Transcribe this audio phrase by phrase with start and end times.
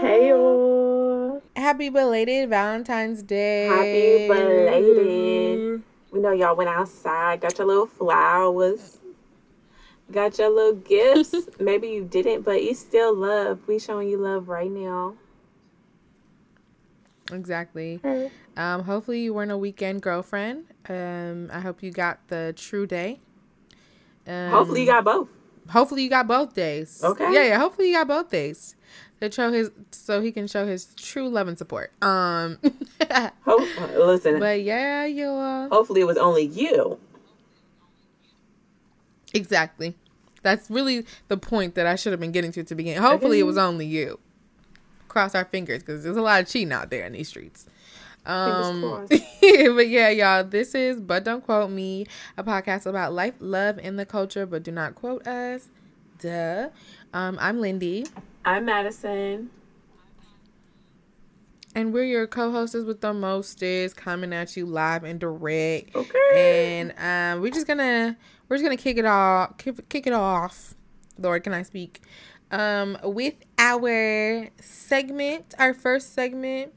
[0.00, 1.42] Hey, y'all.
[1.56, 3.66] Happy belated Valentine's Day.
[3.66, 5.82] Happy belated.
[6.12, 9.00] We know y'all went outside, got your little flowers,
[10.12, 11.34] got your little gifts.
[11.58, 13.66] Maybe you didn't, but you still love.
[13.66, 15.14] We showing you love right now.
[17.32, 18.00] Exactly.
[18.56, 20.66] Um, hopefully you weren't a weekend girlfriend.
[20.88, 23.18] Um, I hope you got the true day.
[24.28, 25.28] Um, Hopefully you got both.
[25.70, 27.02] Hopefully you got both days.
[27.04, 27.32] Okay.
[27.32, 27.58] Yeah, yeah.
[27.58, 28.76] Hopefully you got both days.
[29.20, 31.92] To show his, so he can show his true love and support.
[32.02, 32.58] Um,
[33.44, 35.26] Hope, listen, but yeah, you.
[35.26, 37.00] Uh, hopefully it was only you.
[39.34, 39.96] Exactly.
[40.42, 43.02] That's really the point that I should have been getting to to begin.
[43.02, 44.20] Hopefully, it was only you.
[45.08, 47.66] Cross our fingers because there's a lot of cheating out there in these streets.
[48.24, 52.06] Um, but yeah, y'all, this is But Don't Quote Me,
[52.36, 55.68] a podcast about life, love, and the culture, but do not quote us.
[56.18, 56.68] Duh.
[57.14, 58.04] Um, I'm Lindy,
[58.48, 59.50] I'm Madison.
[61.74, 65.94] and we're your co-hosts with the mostest, coming at you live and direct.
[65.94, 66.80] Okay.
[66.80, 66.94] and
[67.36, 68.16] um, we're just gonna
[68.48, 70.74] we're just gonna kick it off kick, kick it off
[71.18, 72.00] lord can i speak
[72.50, 76.72] um with our segment our first segment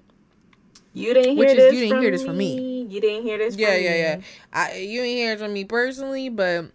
[0.94, 1.74] You didn't hear Which is- this.
[1.74, 2.82] you didn't from hear this from me.
[2.90, 3.56] You didn't hear this.
[3.56, 4.22] yeah yeah yeah.
[4.52, 6.66] I, you didn't hear it from me personally but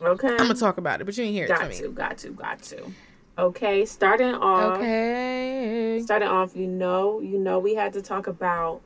[0.00, 0.28] Okay.
[0.30, 1.90] i'm gonna talk about it but you ain't hear it Got from me Got to,
[1.92, 2.92] got to, got to.
[3.38, 4.78] Okay, starting off.
[4.78, 8.80] okay Starting off, you know, you know, we had to talk about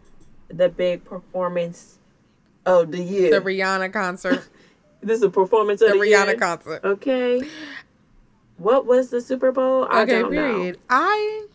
[0.49, 1.99] the big performance
[2.67, 3.31] of the year.
[3.31, 4.47] the rihanna concert
[5.01, 6.37] this is a performance of the the, rihanna year.
[6.37, 7.43] concert Okay.
[8.59, 9.87] What was the Super Bowl?
[9.91, 11.47] I okay period i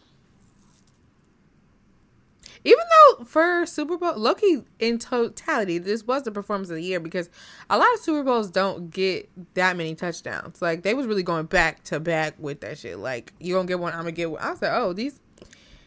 [2.66, 2.84] even
[3.18, 7.30] though for Super Bowl, Loki in totality, this was the performance of the year because
[7.70, 10.62] a lot of Super Bowls don't get that many touchdowns.
[10.62, 12.98] Like they was really going back to back with that shit.
[13.00, 14.42] Like you gonna get one, I'm gonna get one.
[14.42, 15.20] I said, oh, these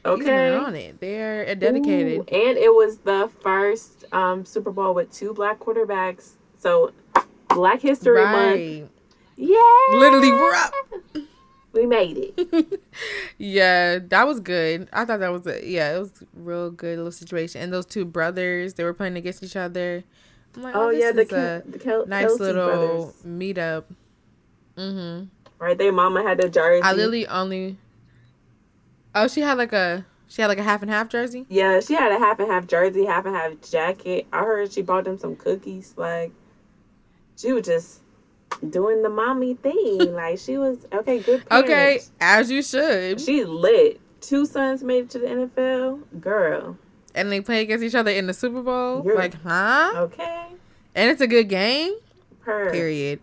[0.05, 0.17] know.
[0.17, 0.65] these men Okay.
[0.65, 1.01] on it.
[1.01, 2.19] They're dedicated.
[2.21, 6.31] Ooh, and it was the first um, Super Bowl with two black quarterbacks.
[6.60, 6.93] So
[7.49, 8.34] Black History Month.
[8.34, 8.89] right?
[9.37, 9.99] Yeah.
[9.99, 10.72] Literally, we're up.
[11.73, 12.81] We made it.
[13.39, 14.89] yeah, that was good.
[14.93, 17.61] I thought that was a yeah, it was real good little situation.
[17.61, 20.03] And those two brothers, they were playing against each other.
[20.57, 23.15] I'm like, Oh, oh, yeah, the, is Kel- a the Kel- nice Kelce little brothers.
[23.27, 23.84] meetup.
[24.77, 25.25] Mm-hmm.
[25.59, 26.83] Right, their mama had the jersey.
[26.83, 27.77] I literally only.
[29.15, 31.47] Oh, she had like a she had like a half and half jersey.
[31.49, 34.27] Yeah, she had a half and half jersey, half and half jacket.
[34.33, 35.95] I heard she bought them some cookies.
[35.97, 36.33] Like,
[37.37, 38.01] she was just
[38.69, 40.12] doing the mommy thing.
[40.14, 41.19] like, she was okay.
[41.20, 41.42] Good.
[41.50, 43.20] Okay, as you should.
[43.20, 44.00] She's lit.
[44.20, 46.03] Two sons made it to the NFL.
[46.20, 46.76] Girl.
[47.14, 49.03] And they play against each other in the Super Bowl.
[49.04, 49.92] You're- Like, huh?
[49.97, 50.47] Okay.
[50.94, 51.94] And it's a good game.
[52.42, 52.70] Per.
[52.70, 53.20] Period.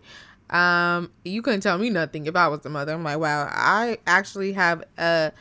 [0.50, 2.92] Um, you couldn't tell me nothing if I was the mother.
[2.94, 5.32] I'm like, wow, I actually have a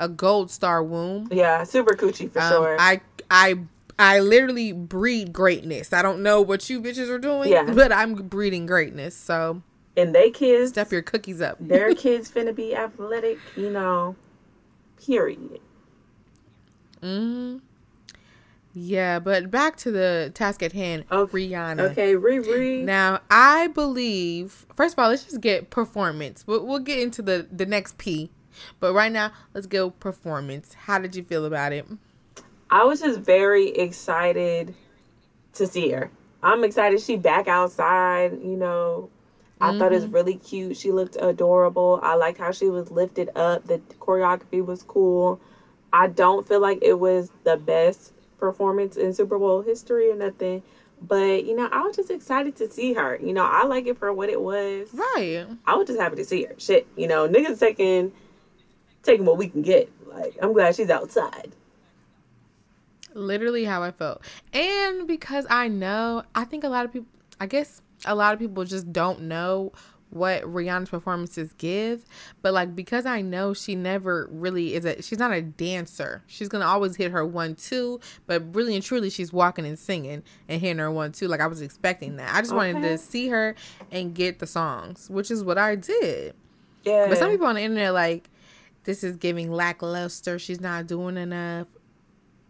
[0.00, 1.28] a gold star womb.
[1.30, 2.76] Yeah, super coochie for Um, sure.
[2.78, 3.00] I
[3.30, 3.58] I
[3.98, 5.92] I literally breed greatness.
[5.92, 7.72] I don't know what you bitches are doing, Yeah.
[7.74, 9.16] but I'm breeding greatness.
[9.16, 9.62] So
[9.96, 11.56] and they kids, step your cookies up.
[11.60, 13.38] their kids finna be athletic.
[13.56, 14.16] You know.
[15.04, 15.60] Period.
[17.00, 17.58] hmm
[18.74, 21.04] Yeah, but back to the task at hand.
[21.10, 21.48] Okay.
[21.48, 21.90] Rihanna.
[21.92, 22.82] Okay, Riri.
[22.84, 26.44] Now, I believe, first of all, let's just get performance.
[26.46, 28.30] We'll, we'll get into the, the next P.
[28.80, 30.74] But right now, let's go performance.
[30.74, 31.86] How did you feel about it?
[32.70, 34.74] I was just very excited
[35.54, 36.10] to see her.
[36.42, 39.10] I'm excited she back outside, you know.
[39.60, 40.14] I thought it was mm-hmm.
[40.14, 40.76] really cute.
[40.76, 41.98] She looked adorable.
[42.02, 43.66] I liked how she was lifted up.
[43.66, 45.40] The choreography was cool.
[45.92, 50.62] I don't feel like it was the best performance in Super Bowl history or nothing.
[51.02, 53.18] But, you know, I was just excited to see her.
[53.20, 54.90] You know, I like it for what it was.
[54.92, 55.46] Right.
[55.66, 56.54] I was just happy to see her.
[56.58, 58.12] Shit, you know, niggas taking
[59.02, 59.90] taking what we can get.
[60.06, 61.52] Like, I'm glad she's outside.
[63.18, 64.22] Literally how I felt.
[64.52, 67.08] And because I know, I think a lot of people,
[67.40, 69.72] I guess a lot of people just don't know
[70.10, 72.04] what Rihanna's performances give.
[72.42, 76.22] But like, because I know she never really is a, she's not a dancer.
[76.26, 78.00] She's going to always hit her one, two.
[78.26, 81.28] But really and truly, she's walking and singing and hitting her one, two.
[81.28, 82.34] Like, I was expecting that.
[82.34, 83.54] I just wanted to see her
[83.90, 86.34] and get the songs, which is what I did.
[86.84, 87.06] Yeah.
[87.08, 88.30] But some people on the internet like
[88.84, 90.38] this is giving lackluster.
[90.38, 91.66] She's not doing enough.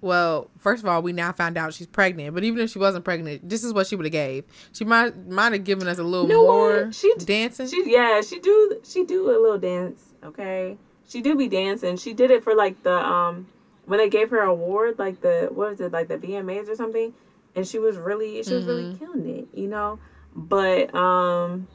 [0.00, 2.32] Well, first of all, we now found out she's pregnant.
[2.34, 4.44] But even if she wasn't pregnant, this is what she would have gave.
[4.72, 6.94] She might might have given us a little You know more what?
[6.94, 7.66] She- dancing.
[7.66, 10.76] She yeah, she do she do a little dance, okay?
[11.08, 11.96] She do be dancing.
[11.96, 13.48] She did it for like the um
[13.86, 17.12] when they gave her award, like the what was it, like the VMAs or something,
[17.56, 19.04] and she was really she was really Mm-hmm.
[19.04, 19.98] killing it, you know?
[20.36, 21.66] But um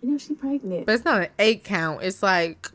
[0.00, 0.86] you know, she pregnant.
[0.86, 2.02] but it's not an eight count.
[2.04, 2.70] It's like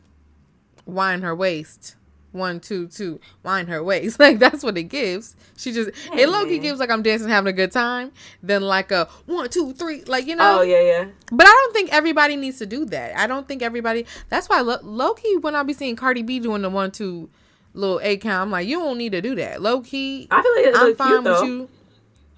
[0.86, 1.96] wine her waist.
[2.34, 4.18] One, two, two, wind her waist.
[4.24, 5.36] Like that's what it gives.
[5.56, 8.62] She just Hey, it low key gives like I'm dancing, having a good time, then
[8.62, 10.58] like a one, two, three, like you oh, know.
[10.60, 11.06] Oh yeah, yeah.
[11.32, 13.16] But I don't think everybody needs to do that.
[13.18, 14.06] I don't think everybody.
[14.28, 17.30] That's why lo- low key when I be seeing Cardi B doing the one, two,
[17.72, 19.62] little A count, I'm like, you don't need to do that.
[19.62, 21.42] Low key, I feel like it I'm fine cute with though.
[21.44, 21.68] you.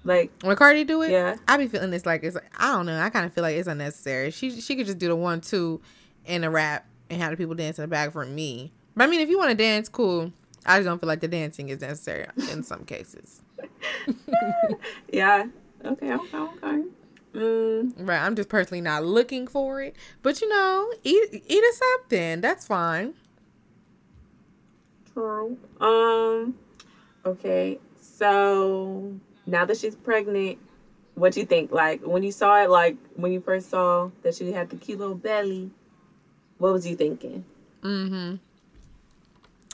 [0.03, 1.35] Like When Cardi do it, Yeah.
[1.47, 2.97] I be feeling this like it's I don't know.
[2.99, 4.31] I kind of feel like it's unnecessary.
[4.31, 5.81] She she could just do the one two
[6.25, 8.71] in a rap and have the people dance in the back for me.
[8.97, 10.33] But I mean, if you want to dance, cool.
[10.65, 13.41] I just don't feel like the dancing is necessary in some cases.
[15.13, 15.45] yeah.
[15.85, 16.11] Okay.
[16.13, 16.37] Okay.
[16.37, 16.83] Okay.
[17.35, 18.19] Mm, Right.
[18.19, 19.95] I'm just personally not looking for it.
[20.23, 22.41] But you know, eat eat us up then.
[22.41, 23.13] That's fine.
[25.13, 25.57] true.
[25.79, 26.55] Um.
[27.25, 27.79] Okay.
[28.01, 29.13] So
[29.45, 30.57] now that she's pregnant,
[31.15, 31.71] what do you think?
[31.71, 34.97] Like when you saw it, like when you first saw that she had the cute
[34.99, 35.69] little belly,
[36.57, 37.45] what was you thinking?
[37.83, 38.35] Mm-hmm.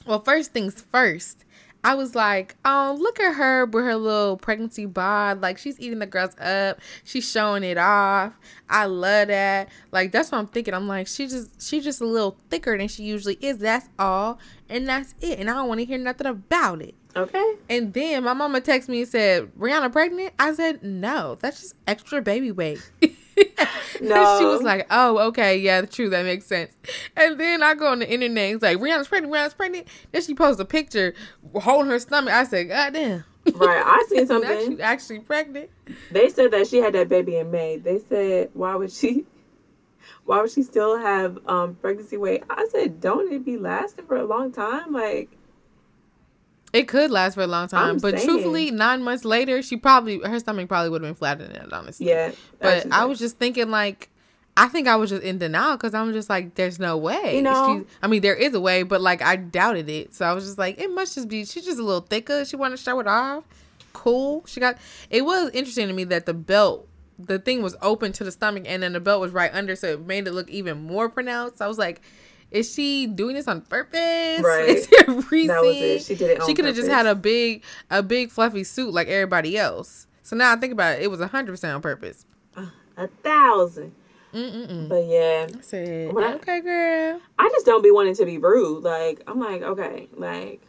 [0.05, 1.45] Well, first things first.
[1.85, 5.41] I was like, oh, look at her with her little pregnancy bod.
[5.41, 6.79] Like, she's eating the girls up.
[7.03, 8.33] She's showing it off.
[8.69, 9.67] I love that.
[9.91, 10.73] Like, that's what I'm thinking.
[10.73, 13.57] I'm like, she just, she just a little thicker than she usually is.
[13.57, 14.39] That's all.
[14.73, 15.37] And that's it.
[15.37, 16.95] And I don't want to hear nothing about it.
[17.15, 17.55] Okay.
[17.69, 20.33] And then my mama texted me and said, Rihanna pregnant?
[20.39, 22.79] I said, no, that's just extra baby weight.
[24.01, 24.39] No.
[24.39, 26.73] she was like, oh, okay, yeah, true, that makes sense.
[27.15, 29.87] And then I go on the internet, and it's like, Rihanna's pregnant, Rihanna's pregnant.
[30.11, 31.13] Then she posts a picture
[31.55, 32.33] holding her stomach.
[32.33, 33.23] I said, God damn.
[33.53, 33.83] Right.
[33.85, 34.71] I seen something.
[34.71, 35.69] she's actually pregnant.
[36.11, 37.77] They said that she had that baby in May.
[37.77, 39.25] They said, why would she?
[40.25, 42.43] Why would she still have um pregnancy weight?
[42.49, 44.91] I said, don't it be lasting for a long time?
[44.93, 45.29] Like,
[46.71, 48.27] It could last for a long time, I'm but saying.
[48.27, 51.71] truthfully, nine months later, she probably her stomach probably would have been flatter than that,
[51.73, 52.07] honestly.
[52.07, 52.31] yeah.
[52.59, 54.09] But I was just thinking, like,
[54.57, 57.35] I think I was just in denial because I'm just like, there's no way.
[57.37, 57.75] You know?
[57.81, 60.13] She's- I mean, there is a way, but like, I doubted it.
[60.13, 62.45] So I was just like, it must just be, she's just a little thicker.
[62.45, 63.43] She wanted to show it off.
[63.93, 64.43] Cool.
[64.47, 64.77] She got,
[65.09, 66.87] it was interesting to me that the belt,
[67.19, 69.75] the thing was open to the stomach and then the belt was right under.
[69.75, 71.61] So it made it look even more pronounced.
[71.61, 72.01] I was like,
[72.51, 73.99] is she doing this on purpose?
[74.43, 74.69] Right.
[74.69, 75.47] Is there a reason?
[75.47, 76.03] That was it.
[76.03, 79.07] She did it She could have just had a big, a big fluffy suit like
[79.07, 80.07] everybody else.
[80.23, 82.25] So now I think about it, it was hundred percent on purpose.
[82.97, 83.93] a thousand.
[84.33, 84.89] Mm-mm-mm.
[84.89, 87.19] But yeah, I said, When I- okay, girl.
[87.37, 88.83] I just don't be wanting to be rude.
[88.83, 90.61] Like, I'm like, okay, like,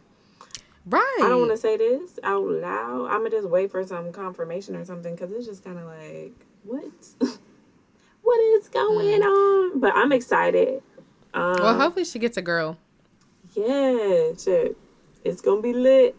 [0.87, 1.19] Right.
[1.23, 3.07] I don't want to say this out loud.
[3.07, 6.33] I'm gonna just wait for some confirmation or something because it's just kind of like,
[6.63, 6.85] what?
[8.21, 9.79] what is going on?
[9.79, 10.83] But I'm excited.
[11.33, 12.77] Um, Well, hopefully she gets a girl.
[13.55, 14.77] Yeah, shit.
[15.23, 16.15] It's gonna be lit.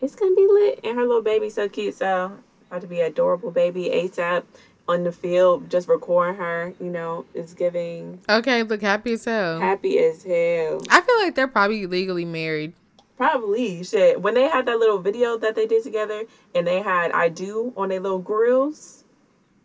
[0.00, 0.80] It's gonna be lit.
[0.84, 2.38] And her little baby so cute, so
[2.68, 4.42] about to be adorable baby ASAP
[4.88, 9.60] on the field, just recording her, you know, is giving Okay, look happy as hell.
[9.60, 10.82] happy as hell.
[10.90, 12.72] I feel like they're probably legally married.
[13.22, 14.20] Probably shit.
[14.20, 16.24] When they had that little video that they did together
[16.56, 19.04] and they had I do on their little grills,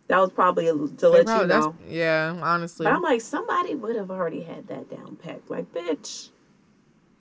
[0.07, 1.75] that was probably to let probably- you know.
[1.87, 2.83] Yeah, honestly.
[2.83, 5.49] But I'm like, somebody would have already had that down packed.
[5.49, 6.29] Like, bitch.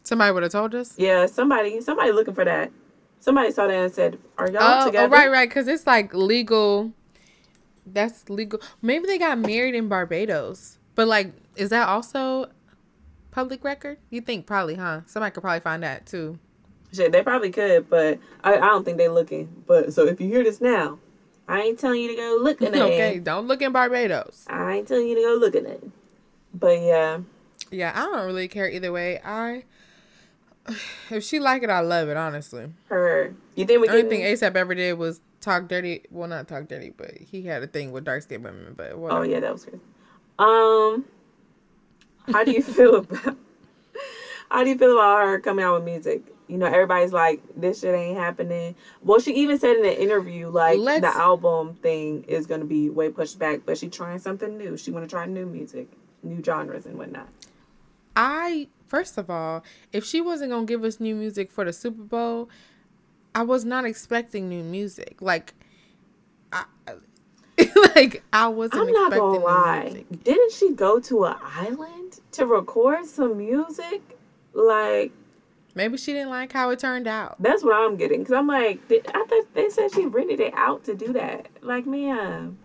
[0.04, 0.94] Somebody would have told us.
[0.98, 2.70] Yeah, somebody somebody looking for that.
[3.18, 5.48] Somebody saw that and said, Are y'all Oh, oh, right, right.
[5.48, 6.92] Because it's like legal.
[7.86, 8.60] That's legal.
[8.82, 10.78] Maybe they got married in Barbados.
[10.94, 12.50] But, like, is that also
[13.36, 13.98] public record?
[14.08, 15.02] You think probably, huh?
[15.04, 16.38] Somebody could probably find that too.
[16.92, 19.62] Shit, they probably could, but I, I don't think they looking.
[19.66, 20.98] But so if you hear this now,
[21.46, 22.80] I ain't telling you to go look at it.
[22.80, 24.46] okay, don't look in Barbados.
[24.48, 25.86] I ain't telling you to go look at it.
[26.54, 27.18] But yeah,
[27.70, 29.20] Yeah, I don't really care either way.
[29.22, 29.64] I
[31.10, 32.16] if she like it, I love it.
[32.16, 33.34] Honestly, her.
[33.54, 34.10] You think we the only can?
[34.10, 36.04] thing ASAP ever did was talk dirty.
[36.10, 38.72] Well, not talk dirty, but he had a thing with dark skinned women.
[38.74, 39.80] But oh yeah, that was good.
[40.38, 41.04] Um,
[42.32, 43.36] how do you feel about?
[44.50, 46.22] How do you feel about her coming out with music?
[46.46, 48.76] You know, everybody's like, this shit ain't happening.
[49.02, 52.66] Well, she even said in an interview, like, Let's- the album thing is going to
[52.66, 54.76] be way pushed back, but she trying something new.
[54.76, 55.88] She want to try new music,
[56.22, 57.28] new genres and whatnot.
[58.14, 62.02] I first of all, if she wasn't gonna give us new music for the Super
[62.02, 62.48] Bowl,
[63.34, 65.16] I was not expecting new music.
[65.20, 65.54] Like,
[66.52, 66.64] I
[67.96, 70.04] like I wasn't I'm not expecting gonna lie.
[70.24, 74.00] Didn't she go to an island to record some music?
[74.52, 75.12] Like
[75.74, 77.36] Maybe she didn't like how it turned out.
[77.38, 78.24] that's what I'm getting.
[78.24, 81.48] Cause I'm like, I thought they said she rented it out to do that.
[81.60, 82.56] Like, man,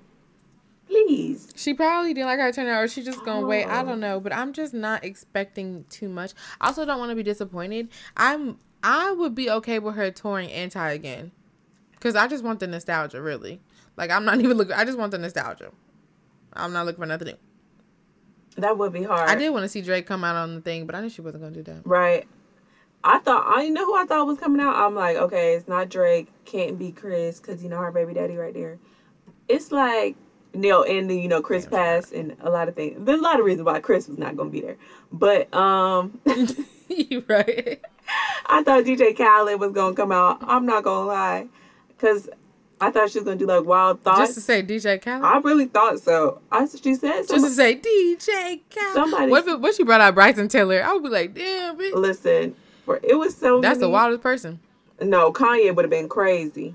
[0.87, 1.51] please.
[1.57, 3.65] She probably didn't like how it turned out, or she just gonna wait.
[3.65, 3.85] I Oh.
[3.85, 6.31] don't know, but I'm just not expecting too much.
[6.61, 7.89] I also don't want to be disappointed.
[8.15, 11.31] I'm I would be okay with her touring anti again,
[11.91, 13.21] because I just want the nostalgia.
[13.21, 13.59] Really,
[13.97, 14.73] like I'm not even looking.
[14.73, 15.71] I just want the nostalgia.
[16.53, 17.37] I'm not looking for nothing new.
[18.57, 19.29] That would be hard.
[19.29, 21.21] I did want to see Drake come out on the thing, but I knew she
[21.21, 21.81] wasn't gonna do that.
[21.85, 22.27] Right.
[23.03, 24.75] I thought I know who I thought was coming out.
[24.75, 28.35] I'm like, okay, it's not Drake, can't be Chris, because you know her baby daddy
[28.35, 28.77] right there.
[29.47, 30.15] It's like
[30.53, 32.97] you know, and then you know Chris passed and a lot of things.
[32.99, 34.77] There's a lot of reasons why Chris was not gonna be there,
[35.11, 36.19] but um,
[36.89, 37.81] you right.
[38.47, 40.39] I thought DJ Khaled was gonna come out.
[40.41, 41.47] I'm not gonna lie,
[41.87, 42.29] because
[42.81, 44.19] I thought she was gonna do like Wild Thoughts.
[44.19, 45.23] Just to say DJ Khaled.
[45.23, 46.41] I really thought so.
[46.51, 48.93] I she said just to say DJ Khaled.
[48.93, 49.31] Somebody.
[49.31, 50.83] What if, what she brought out Bryson Tiller?
[50.83, 51.77] I would be like, damn.
[51.77, 51.93] Bitch.
[51.93, 53.61] Listen, for it was so.
[53.61, 54.59] That's many, the wildest person.
[54.99, 56.73] No, Kanye would have been crazy.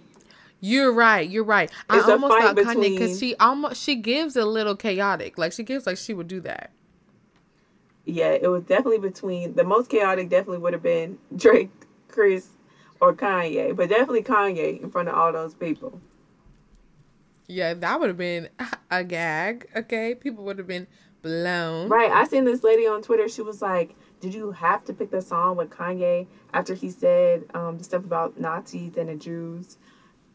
[0.61, 1.29] You're right.
[1.29, 1.71] You're right.
[1.91, 2.77] It's I almost thought between...
[2.77, 5.39] Kanye because she almost she gives a little chaotic.
[5.39, 6.71] Like she gives like she would do that.
[8.05, 10.29] Yeah, it was definitely between the most chaotic.
[10.29, 11.71] Definitely would have been Drake,
[12.09, 12.51] Chris,
[13.01, 16.01] or Kanye, but definitely Kanye in front of all those people.
[17.49, 18.49] Yeah, that would have been
[18.91, 19.69] a gag.
[19.75, 20.87] Okay, people would have been
[21.23, 21.89] blown.
[21.89, 22.11] Right.
[22.11, 23.29] I seen this lady on Twitter.
[23.29, 27.45] She was like, "Did you have to pick the song with Kanye after he said
[27.55, 29.79] um, the stuff about Nazis and the Jews?"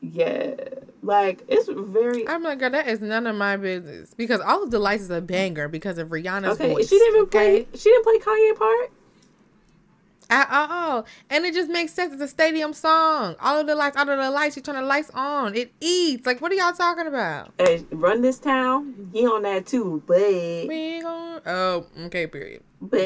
[0.03, 0.55] Yeah,
[1.03, 2.27] like it's very.
[2.27, 5.11] I'm like, God, that is none of my business because all of the lights is
[5.11, 6.89] a banger because of Rihanna's okay, voice.
[6.89, 7.65] She didn't even okay?
[7.65, 7.77] play.
[7.77, 8.91] She didn't play Kanye part
[10.31, 12.13] at all, and it just makes sense.
[12.13, 13.35] It's a stadium song.
[13.39, 14.55] All of the lights, all of the lights.
[14.55, 15.53] You turn the lights on.
[15.55, 16.25] It eats.
[16.25, 17.53] Like, what are y'all talking about?
[17.59, 19.09] Hey, run this town.
[19.13, 22.25] He on that too, but we going Oh, okay.
[22.27, 22.63] Period.
[22.81, 22.99] But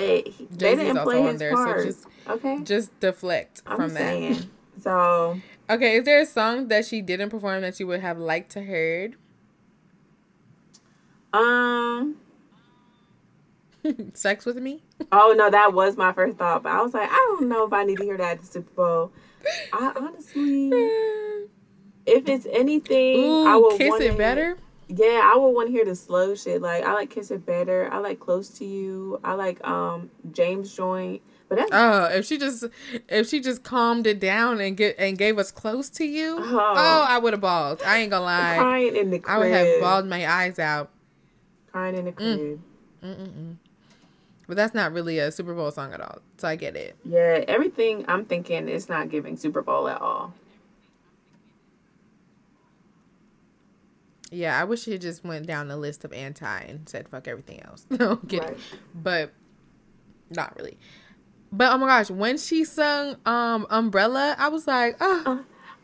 [0.51, 1.79] they didn't play his there, part.
[1.81, 2.61] So just, okay.
[2.63, 4.33] Just deflect I'm from saying.
[4.33, 4.45] that.
[4.81, 5.39] So
[5.69, 8.61] Okay, is there a song that she didn't perform that you would have liked to
[8.63, 9.15] heard?
[11.33, 12.17] Um,
[14.13, 14.83] Sex with me?
[15.11, 17.73] Oh no, that was my first thought, but I was like, I don't know if
[17.73, 19.11] I need to hear that at the Super Bowl.
[19.73, 20.69] I honestly,
[22.05, 24.57] if it's anything, Ooh, I would kiss it better.
[24.87, 26.61] Yeah, I would want to hear the slow shit.
[26.61, 27.89] Like I like Kiss It Better.
[27.91, 29.19] I like Close to You.
[29.23, 31.21] I like um James Joint.
[31.49, 32.65] But that's oh, if she just
[33.09, 36.59] if she just calmed it down and get and gave us close to you, oh,
[36.59, 37.81] oh I would have bawled.
[37.83, 38.57] I ain't gonna lie.
[38.57, 39.35] Crying in the crib.
[39.35, 40.91] I would have bawled my eyes out.
[41.71, 42.61] Crying in the crib.
[43.03, 43.57] Mm.
[44.47, 46.19] But that's not really a Super Bowl song at all.
[46.37, 46.95] So I get it.
[47.03, 50.33] Yeah, everything I'm thinking is not giving Super Bowl at all.
[54.31, 57.61] Yeah, I wish he just went down the list of anti and said fuck everything
[57.61, 57.85] else.
[57.89, 58.49] no, I'm kidding.
[58.49, 58.57] Right.
[58.93, 59.33] But
[60.29, 60.77] not really.
[61.51, 65.23] But oh my gosh, when she sung um Umbrella, I was like, oh,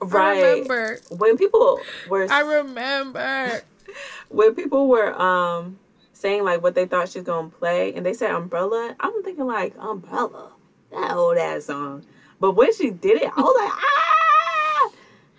[0.01, 0.37] uh, right.
[0.37, 2.27] I remember when people were.
[2.29, 3.61] I remember
[4.29, 5.79] when people were um
[6.21, 8.95] saying like what they thought she's gonna play, and they said Umbrella.
[8.99, 10.51] I'm thinking like Umbrella,
[10.91, 12.05] that old ass song.
[12.39, 14.91] But when she did it, I was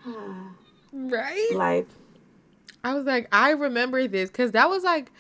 [0.05, 0.53] like, ah,
[0.93, 1.87] right, life.
[2.85, 5.13] I was like, I remember this because that was like,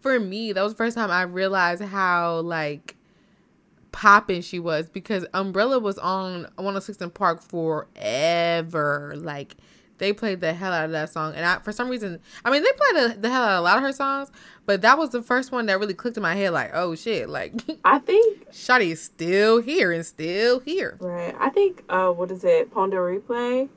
[0.00, 2.96] for me, that was the first time I realized how like
[3.92, 9.14] popping she was because Umbrella was on 106 & Park forever.
[9.16, 9.56] Like
[10.00, 12.64] they played the hell out of that song, and I for some reason, I mean,
[12.64, 14.32] they played the, the hell out of a lot of her songs,
[14.64, 16.52] but that was the first one that really clicked in my head.
[16.52, 17.28] Like, oh shit!
[17.28, 17.52] Like
[17.84, 20.96] I think Shotty is still here and still here.
[20.98, 21.36] Right.
[21.38, 22.72] I think uh, what is it?
[22.72, 23.68] Pon de Replay.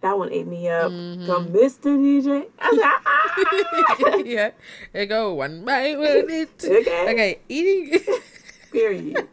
[0.00, 0.90] That one ate me up.
[0.90, 1.26] Mm-hmm.
[1.26, 1.98] Come, Mr.
[1.98, 2.46] DJ.
[2.58, 4.22] Ah!
[4.24, 4.52] yeah.
[4.94, 6.06] It go one by one.
[6.30, 6.64] It.
[6.64, 7.12] Okay.
[7.12, 7.38] Okay.
[7.50, 8.00] Eating.
[8.72, 9.28] Period.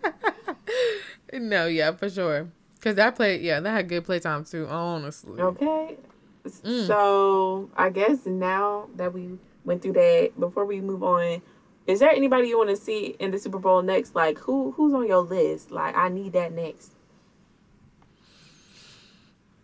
[1.31, 2.49] no, yeah, for sure.
[2.81, 4.67] Cause that played, yeah, that had good playtime too.
[4.67, 5.41] Honestly.
[5.41, 5.97] Okay.
[6.45, 6.87] Mm.
[6.87, 11.41] So I guess now that we went through that, before we move on,
[11.87, 14.15] is there anybody you want to see in the Super Bowl next?
[14.15, 15.71] Like who who's on your list?
[15.71, 16.91] Like I need that next.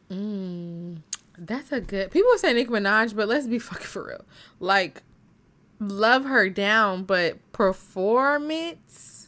[0.10, 1.00] Mm,
[1.38, 2.12] that's a good.
[2.12, 4.26] People say Nicki Minaj, but let's be fucking for real.
[4.60, 5.02] Like,
[5.80, 9.23] love her down, but performance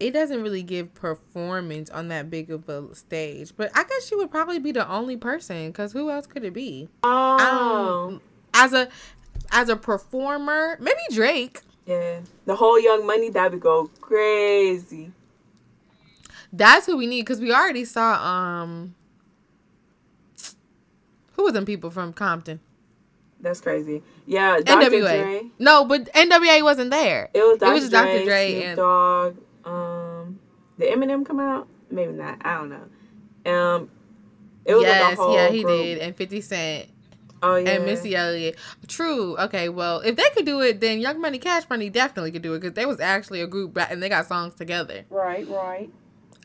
[0.00, 3.52] it doesn't really give performance on that big of a stage.
[3.56, 6.54] But I guess she would probably be the only person because who else could it
[6.54, 6.88] be?
[7.04, 8.22] Oh, um,
[8.54, 8.88] as a
[9.52, 11.60] as a performer, maybe Drake.
[11.86, 15.12] Yeah, the whole Young Money that would go crazy.
[16.52, 18.94] That's who we need because we already saw um.
[21.34, 22.60] Who was them people from Compton?
[23.40, 24.02] That's crazy.
[24.26, 24.90] Yeah, Dr.
[24.90, 25.22] NWA.
[25.22, 25.50] Dre.
[25.58, 27.30] No, but NWA wasn't there.
[27.32, 27.70] It was Dr.
[27.70, 28.24] It was Dre, Dr.
[28.24, 29.36] Dre Snoop and Dogg.
[30.80, 31.68] Did Eminem come out?
[31.90, 32.38] Maybe not.
[32.40, 33.52] I don't know.
[33.52, 33.90] Um,
[34.64, 35.76] it was yes, like yeah, he group.
[35.76, 36.88] did, and Fifty Cent.
[37.42, 38.56] Oh yeah, and Missy Elliott.
[38.88, 39.36] True.
[39.36, 42.54] Okay, well, if they could do it, then Young Money, Cash Money definitely could do
[42.54, 45.04] it because they was actually a group and they got songs together.
[45.10, 45.90] Right, right.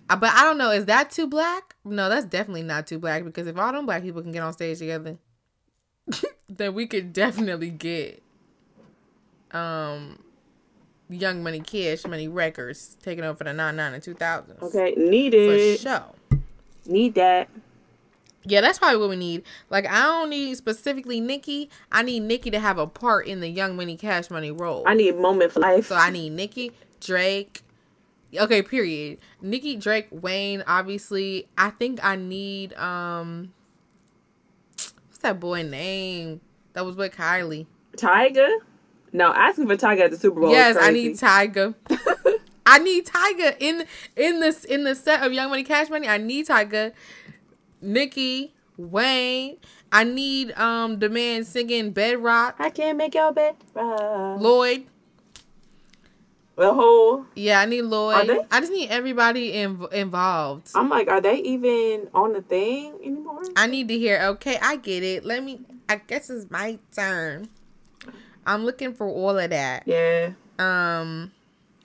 [0.10, 0.72] Uh, but I don't know.
[0.72, 1.76] Is that too black?
[1.86, 4.54] No, that's definitely not too black because if all them black people can get on
[4.54, 5.18] stage together,
[6.50, 8.22] then we could definitely get
[9.52, 10.20] um
[11.10, 14.62] Young Money Cash Money Records taking over for the 99 and 2000s.
[14.62, 15.80] Okay, needed.
[15.80, 16.40] For sure.
[16.86, 17.50] Need that.
[18.48, 19.44] Yeah, that's probably what we need.
[19.70, 21.70] Like, I don't need specifically Nicki.
[21.92, 24.84] I need Nicki to have a part in the Young Money Cash Money role.
[24.86, 25.88] I need moment for life.
[25.88, 27.64] So I need Nicki, Drake.
[28.38, 29.18] Okay, period.
[29.42, 30.64] Nicki, Drake, Wayne.
[30.68, 33.52] Obviously, I think I need um.
[34.76, 36.42] What's that boy name?
[36.74, 37.66] That was with Kylie.
[37.98, 38.48] Tyga.
[39.16, 40.52] No, asking for Tyga at the Super Bowl.
[40.52, 41.74] Yes, I need Tyga.
[42.66, 43.86] I need Tyga in
[44.18, 46.10] in this in the set of Young Money Cash Money.
[46.10, 46.92] I need Tyga,
[47.82, 49.56] Nicki, Wayne.
[49.90, 52.56] I need um the man singing Bedrock.
[52.60, 54.42] I can't make your bed rock.
[54.42, 54.86] Lloyd.
[56.58, 57.26] The whole.
[57.36, 58.30] Yeah, I need Lloyd.
[58.52, 60.72] I just need everybody inv- involved.
[60.76, 63.44] I'm like, are they even on the thing anymore?
[63.56, 64.20] I need to hear.
[64.22, 65.24] Okay, I get it.
[65.24, 65.62] Let me.
[65.88, 67.48] I guess it's my turn.
[68.46, 69.84] I'm looking for all of that.
[69.86, 70.32] Yeah.
[70.60, 71.32] Um,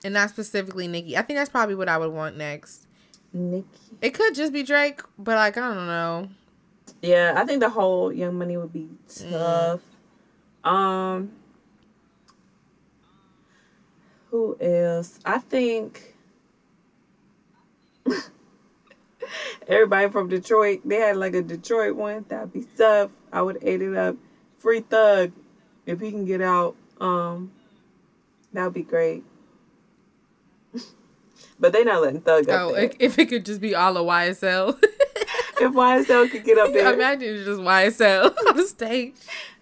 [0.03, 1.17] and not specifically Nicki.
[1.17, 2.87] I think that's probably what I would want next.
[3.33, 3.65] Nicki.
[4.01, 6.29] It could just be Drake, but like I don't know.
[7.01, 9.81] Yeah, I think the whole Young Money would be tough.
[10.63, 10.69] Mm.
[10.69, 11.31] Um,
[14.29, 15.19] who else?
[15.25, 16.15] I think
[19.67, 20.81] everybody from Detroit.
[20.85, 22.25] They had like a Detroit one.
[22.27, 23.11] That'd be tough.
[23.31, 24.15] I would eat it up.
[24.57, 25.31] Free Thug,
[25.85, 26.75] if he can get out.
[26.99, 27.51] Um,
[28.53, 29.23] that would be great.
[31.59, 32.89] But they not letting Thug up oh, there.
[32.97, 34.79] if it could just be all of YSL.
[34.83, 36.91] if YSL could get up there.
[36.91, 39.13] Imagine it's just YSL on the stage.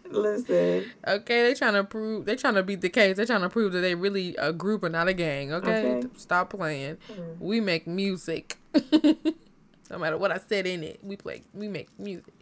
[0.10, 0.90] Listen.
[1.06, 3.18] Okay, they trying to prove they trying to beat the case.
[3.18, 5.52] They trying to prove that they really a group and not a gang.
[5.54, 6.08] Okay, okay.
[6.16, 6.98] stop playing.
[7.12, 7.46] Mm-hmm.
[7.46, 8.58] We make music.
[8.92, 11.44] no matter what I said in it, we play.
[11.54, 12.34] We make music.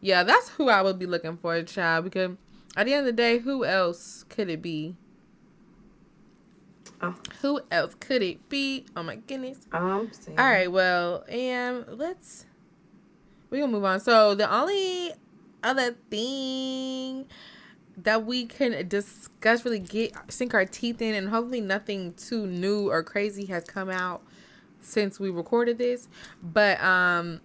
[0.00, 2.04] Yeah, that's who I would be looking for, a child.
[2.04, 2.36] Because
[2.76, 4.96] at the end of the day, who else could it be?
[7.00, 7.14] Oh.
[7.40, 8.86] Who else could it be?
[8.96, 9.66] Oh my goodness.
[9.72, 10.10] Um.
[10.28, 10.70] All right.
[10.70, 12.46] Well, and let's
[13.50, 14.00] we're gonna move on.
[14.00, 15.12] So the only
[15.62, 17.26] other thing
[17.96, 22.90] that we can discuss, really get sink our teeth in, and hopefully nothing too new
[22.90, 24.22] or crazy has come out
[24.80, 26.08] since we recorded this.
[26.42, 27.40] But um,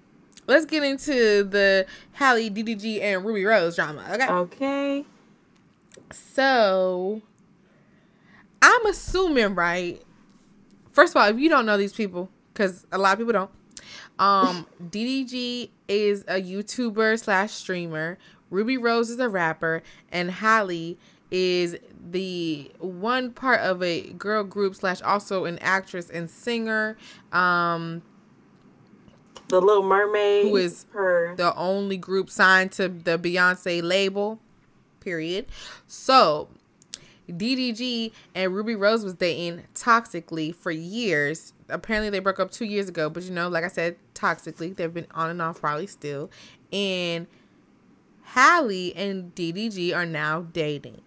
[0.47, 4.05] let's get into the Halle DDG, and Ruby Rose drama.
[4.13, 4.27] Okay.
[4.27, 5.05] Okay.
[6.11, 7.21] So
[8.61, 10.01] I'm assuming, right?
[10.91, 13.51] First of all, if you don't know these people, because a lot of people don't,
[14.19, 18.17] um, DDG is a YouTuber slash streamer.
[18.49, 20.97] Ruby Rose is a rapper, and Halle
[21.29, 21.75] is
[22.09, 26.97] the one part of a girl group slash also an actress and singer.
[27.31, 28.01] Um,
[29.49, 34.39] the Little Mermaid, who is her the only group signed to the Beyonce label.
[34.99, 35.45] Period.
[35.87, 36.49] So
[37.29, 41.53] DDG and Ruby Rose was dating toxically for years.
[41.69, 44.75] Apparently, they broke up two years ago, but you know, like I said, toxically.
[44.75, 46.29] They've been on and off probably still.
[46.71, 47.27] And
[48.23, 51.01] Halle and DDG are now dating.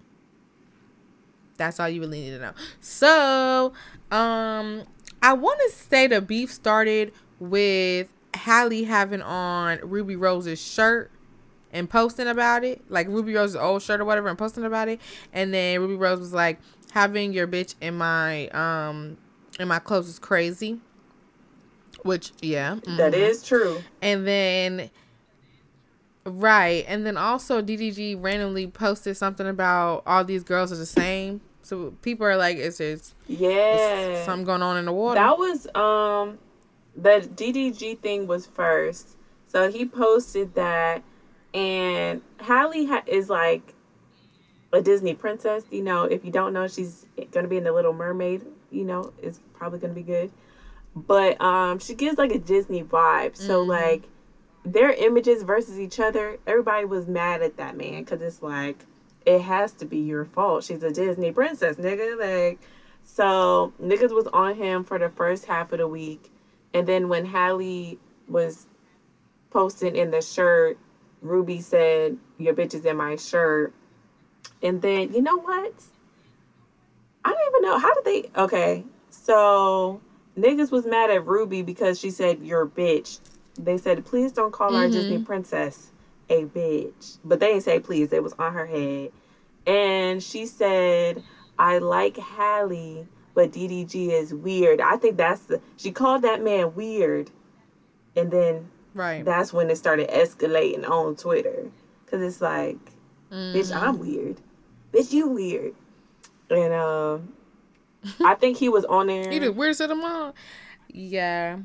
[1.56, 2.52] That's all you really need to know.
[2.80, 3.72] So,
[4.10, 4.84] um,
[5.22, 11.10] I want to say the beef started with Halle having on Ruby Rose's shirt
[11.72, 15.00] and posting about it, like Ruby Rose's old shirt or whatever, and posting about it.
[15.32, 16.58] And then Ruby Rose was like,
[16.92, 19.16] having your bitch in my um
[19.58, 20.80] in my clothes is crazy.
[22.02, 22.96] Which yeah, mm-hmm.
[22.96, 23.82] that is true.
[24.00, 24.90] And then
[26.24, 31.40] right, and then also DDG randomly posted something about all these girls are the same.
[31.62, 35.20] So people are like, it's just yeah, something going on in the water.
[35.20, 36.38] That was um,
[36.96, 39.16] the DDG thing was first.
[39.46, 41.02] So he posted that
[41.54, 43.74] and Halle ha- is like
[44.72, 45.64] a Disney princess.
[45.70, 48.44] You know, if you don't know, she's gonna be in the Little Mermaid.
[48.70, 50.30] You know, it's probably gonna be good.
[50.94, 53.36] But um, she gives like a Disney vibe.
[53.36, 53.70] So mm-hmm.
[53.70, 54.08] like
[54.64, 58.84] their images versus each other, everybody was mad at that man because it's like
[59.26, 60.64] it has to be your fault.
[60.64, 62.18] She's a Disney princess, nigga.
[62.18, 62.60] Like
[63.02, 66.30] so, niggas was on him for the first half of the week,
[66.74, 68.66] and then when Halle was
[69.50, 70.78] posting in the shirt
[71.20, 73.72] Ruby said, Your bitch is in my shirt.
[74.62, 75.72] And then, you know what?
[77.24, 77.78] I don't even know.
[77.78, 78.40] How did they.
[78.40, 78.84] Okay.
[79.10, 80.00] So,
[80.36, 83.20] niggas was mad at Ruby because she said, You're bitch.
[83.58, 84.76] They said, Please don't call mm-hmm.
[84.76, 85.90] our Disney princess
[86.30, 87.18] a bitch.
[87.24, 88.12] But they didn't say please.
[88.12, 89.10] It was on her head.
[89.66, 91.22] And she said,
[91.58, 94.80] I like Halle, but DDG is weird.
[94.80, 95.60] I think that's the.
[95.76, 97.30] She called that man weird.
[98.16, 99.24] And then Right.
[99.24, 101.70] That's when it started escalating on Twitter.
[102.06, 102.78] Cause it's like,
[103.30, 103.54] mm.
[103.54, 104.40] bitch, I'm weird.
[104.92, 105.74] Bitch, you weird.
[106.50, 107.32] And um,
[108.24, 109.30] I think he was on there.
[109.30, 110.34] He the weirdest of them all.
[110.88, 111.58] Yeah.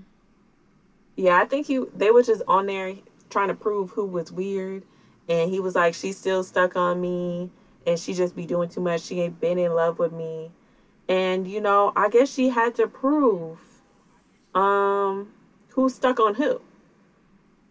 [1.15, 2.93] Yeah, I think he they were just on there
[3.29, 4.83] trying to prove who was weird.
[5.27, 7.49] And he was like, She's still stuck on me
[7.87, 9.01] and she just be doing too much.
[9.01, 10.51] She ain't been in love with me.
[11.07, 13.59] And, you know, I guess she had to prove
[14.53, 15.31] um
[15.69, 16.61] who's stuck on who.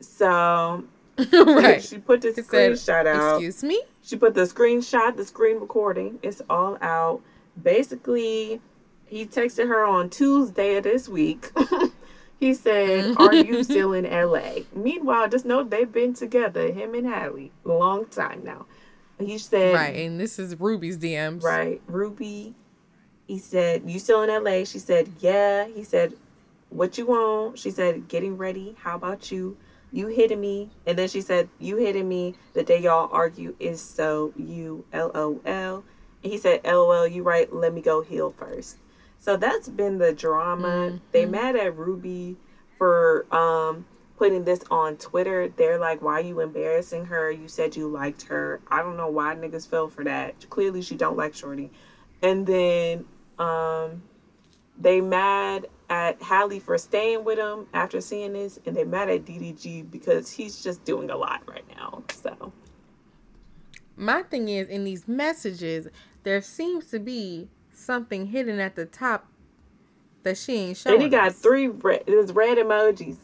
[0.07, 0.85] So
[1.33, 1.83] right.
[1.83, 3.37] she put the screenshot said, out.
[3.37, 3.83] Excuse me?
[4.03, 6.19] She put the screenshot, the screen recording.
[6.23, 7.23] It's all out.
[7.63, 8.61] Basically,
[9.07, 11.53] he texted her on Tuesday of this week.
[12.41, 13.23] he said, mm-hmm.
[13.23, 14.65] Are you still in LA?
[14.75, 18.67] Meanwhile, just know they've been together, him and Halle, a long time now.
[19.19, 21.43] He said, Right, and this is Ruby's DMs.
[21.43, 22.55] Right, Ruby.
[23.29, 24.65] He said, You still in LA?
[24.65, 25.69] She said, Yeah.
[25.69, 26.15] He said,
[26.71, 27.59] What you want?
[27.59, 28.75] She said, Getting ready.
[28.81, 29.57] How about you?
[29.95, 30.71] You hitting me.
[30.87, 32.35] And then she said, You hitting me.
[32.53, 35.41] The day y'all argue is so you LOL.
[35.45, 37.51] And he said, LOL, you right.
[37.55, 38.79] Let me go heal first.
[39.21, 40.67] So that's been the drama.
[40.67, 40.97] Mm-hmm.
[41.13, 42.37] They mad at Ruby
[42.77, 45.49] for um putting this on Twitter.
[45.57, 47.31] They're like, why are you embarrassing her?
[47.31, 48.61] You said you liked her.
[48.67, 50.51] I don't know why niggas fell for that.
[50.51, 51.71] Clearly she don't like Shorty.
[52.21, 53.05] And then
[53.39, 54.03] um
[54.77, 59.25] they mad at Halle for staying with him after seeing this, and they mad at
[59.25, 62.03] DDG because he's just doing a lot right now.
[62.13, 62.53] So
[63.97, 65.89] my thing is in these messages,
[66.23, 69.27] there seems to be something hidden at the top
[70.23, 70.95] that she ain't showing.
[70.95, 71.39] And he got us.
[71.39, 73.17] three red, there's red emojis.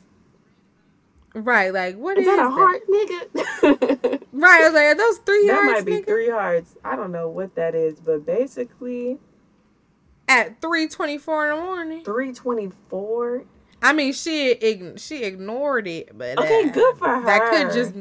[1.33, 4.21] Right, like what is, is that a heart, nigga?
[4.33, 5.67] right, I was like, are those three that hearts?
[5.67, 6.07] That might be nigga?
[6.07, 6.75] three hearts.
[6.85, 9.19] I don't know what that is, but basically,
[10.31, 12.05] at three twenty four in the morning.
[12.05, 13.45] Three twenty four.
[13.83, 14.57] I mean, she
[14.97, 17.27] she ignored it, but okay, uh, good for her.
[17.27, 17.95] That could just.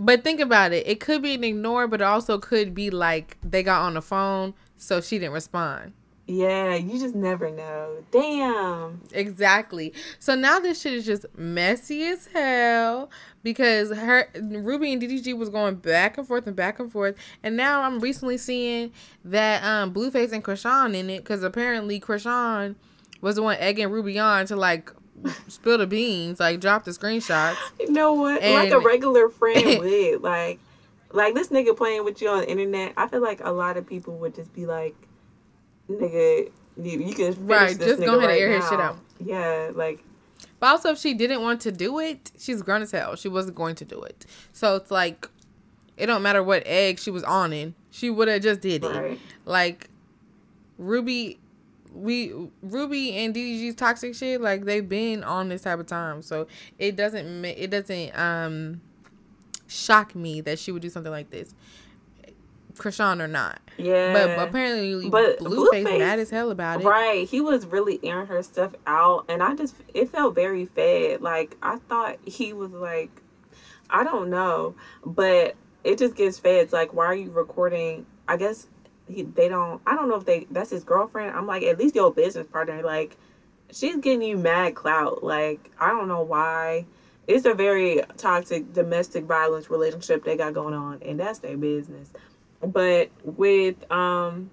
[0.00, 0.86] But think about it.
[0.86, 4.02] It could be an ignore, but it also could be like they got on the
[4.02, 5.92] phone, so she didn't respond.
[6.28, 8.04] Yeah, you just never know.
[8.10, 9.00] Damn.
[9.12, 9.94] Exactly.
[10.18, 13.10] So now this shit is just messy as hell
[13.52, 17.56] because her Ruby and DDG was going back and forth and back and forth, and
[17.56, 18.92] now I'm recently seeing
[19.24, 22.76] that um Blueface and Chrisean in it because apparently Chrisean
[23.20, 24.92] was the one egging Ruby on to like
[25.48, 27.56] spill the beans, like drop the screenshots.
[27.80, 28.42] You know what?
[28.42, 30.60] And, like a regular friend would like.
[31.10, 33.86] Like this nigga playing with you on the internet, I feel like a lot of
[33.86, 34.94] people would just be like,
[35.88, 37.78] nigga, you, you can right.
[37.78, 38.60] Just go ahead right and air now.
[38.60, 38.98] his shit out.
[39.18, 40.04] Yeah, like.
[40.60, 43.16] But also, if she didn't want to do it, she's grown as hell.
[43.16, 44.26] She wasn't going to do it.
[44.52, 45.28] So it's like,
[45.96, 47.74] it don't matter what egg she was on in.
[47.90, 48.88] She would have just did it.
[48.88, 49.20] Right.
[49.44, 49.88] Like,
[50.78, 51.38] Ruby,
[51.92, 54.40] we Ruby and DDG's toxic shit.
[54.40, 56.22] Like they've been on this type of time.
[56.22, 56.46] So
[56.78, 58.80] it doesn't it doesn't um
[59.66, 61.54] shock me that she would do something like this.
[62.78, 63.60] Chrisean or not.
[63.76, 64.12] Yeah.
[64.12, 66.84] But apparently but Blueface, Blueface mad as hell about it.
[66.84, 67.28] Right.
[67.28, 71.20] He was really airing her stuff out and I just it felt very fed.
[71.20, 73.10] Like I thought he was like
[73.90, 74.74] I don't know.
[75.04, 78.66] But it just gives feds like why are you recording I guess
[79.08, 81.36] he they don't I don't know if they that's his girlfriend.
[81.36, 83.16] I'm like, at least your business partner, like
[83.72, 85.22] she's getting you mad clout.
[85.22, 86.86] Like, I don't know why.
[87.26, 92.10] It's a very toxic domestic violence relationship they got going on, and that's their business.
[92.60, 94.50] But with um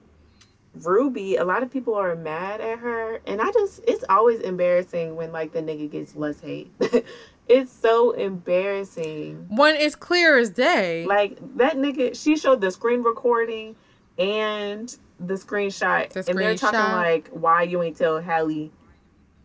[0.84, 5.16] Ruby, a lot of people are mad at her, and I just it's always embarrassing
[5.16, 6.72] when like the nigga gets less hate.
[7.48, 9.48] it's so embarrassing.
[9.50, 11.06] When it's clear as day.
[11.06, 13.76] Like that nigga, she showed the screen recording
[14.18, 18.72] and the screenshot, the and they're talking like, "Why you ain't tell Halle,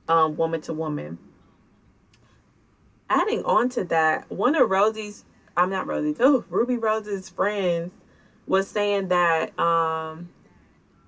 [0.09, 1.19] um, woman to woman."
[3.09, 5.25] Adding on to that, one of Rosie's,
[5.57, 7.93] I'm not Rosie, oh Ruby Rose's friends
[8.47, 10.29] was saying that um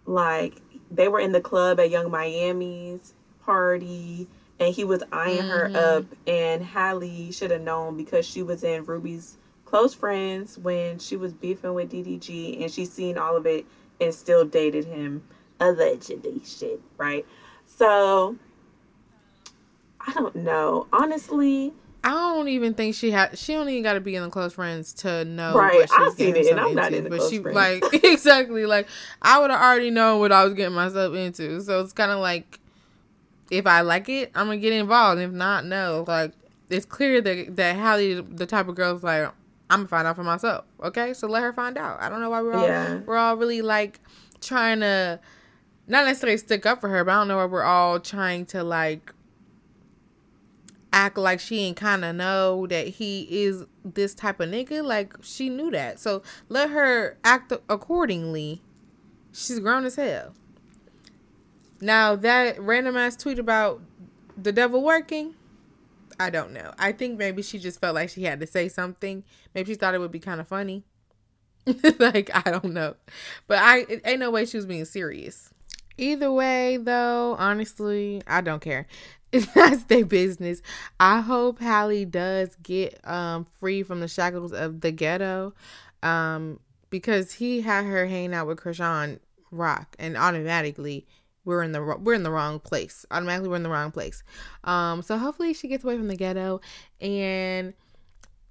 [0.06, 3.14] like they were in the club at Yung Miami's
[3.44, 4.28] party
[4.60, 5.74] and he was eyeing mm-hmm.
[5.74, 10.98] her up and Halle should have known because she was in Ruby's close friends when
[10.98, 13.64] she was beefing with DDG and she seen all of it
[14.00, 15.22] and still dated him
[15.60, 17.24] allegedly shit, right?
[17.64, 18.36] So
[20.06, 20.86] I don't know.
[20.92, 21.72] Honestly,
[22.04, 23.38] I don't even think she had.
[23.38, 25.54] She don't even got to be in the close friends to know.
[25.54, 27.54] Right, I've seen it, and I'm not in the but close she friends.
[27.54, 28.88] like exactly like
[29.20, 31.60] I would have already known what I was getting myself into.
[31.60, 32.58] So it's kind of like
[33.50, 35.20] if I like it, I'm gonna get involved.
[35.20, 36.04] If not, no.
[36.08, 36.32] Like
[36.70, 39.30] it's clear that that Halle, the type of girl's like
[39.70, 40.64] I'm gonna find out for myself.
[40.82, 42.00] Okay, so let her find out.
[42.00, 43.00] I don't know why we're all yeah.
[43.06, 44.00] we're all really like
[44.40, 45.20] trying to
[45.86, 48.64] not necessarily stick up for her, but I don't know why we're all trying to
[48.64, 49.12] like
[50.92, 54.84] act like she ain't kind of know that he is this type of nigga.
[54.84, 58.62] Like she knew that, so let her act accordingly.
[59.32, 60.34] She's grown as hell.
[61.80, 63.80] Now that random ass tweet about
[64.36, 65.34] the devil working,
[66.20, 66.72] I don't know.
[66.78, 69.24] I think maybe she just felt like she had to say something.
[69.54, 70.84] Maybe she thought it would be kind of funny.
[71.98, 72.96] like I don't know,
[73.46, 75.50] but I ain't no way she was being serious.
[75.98, 78.86] Either way, though, honestly, I don't care.
[79.54, 80.60] That's their business.
[81.00, 85.54] I hope Halle does get um free from the shackles of the ghetto,
[86.02, 89.18] um because he had her hanging out with Chrisean
[89.50, 91.06] Rock, and automatically
[91.44, 93.04] we're in the we're in the wrong place.
[93.10, 94.22] Automatically we're in the wrong place.
[94.64, 96.60] Um, so hopefully she gets away from the ghetto.
[97.00, 97.74] And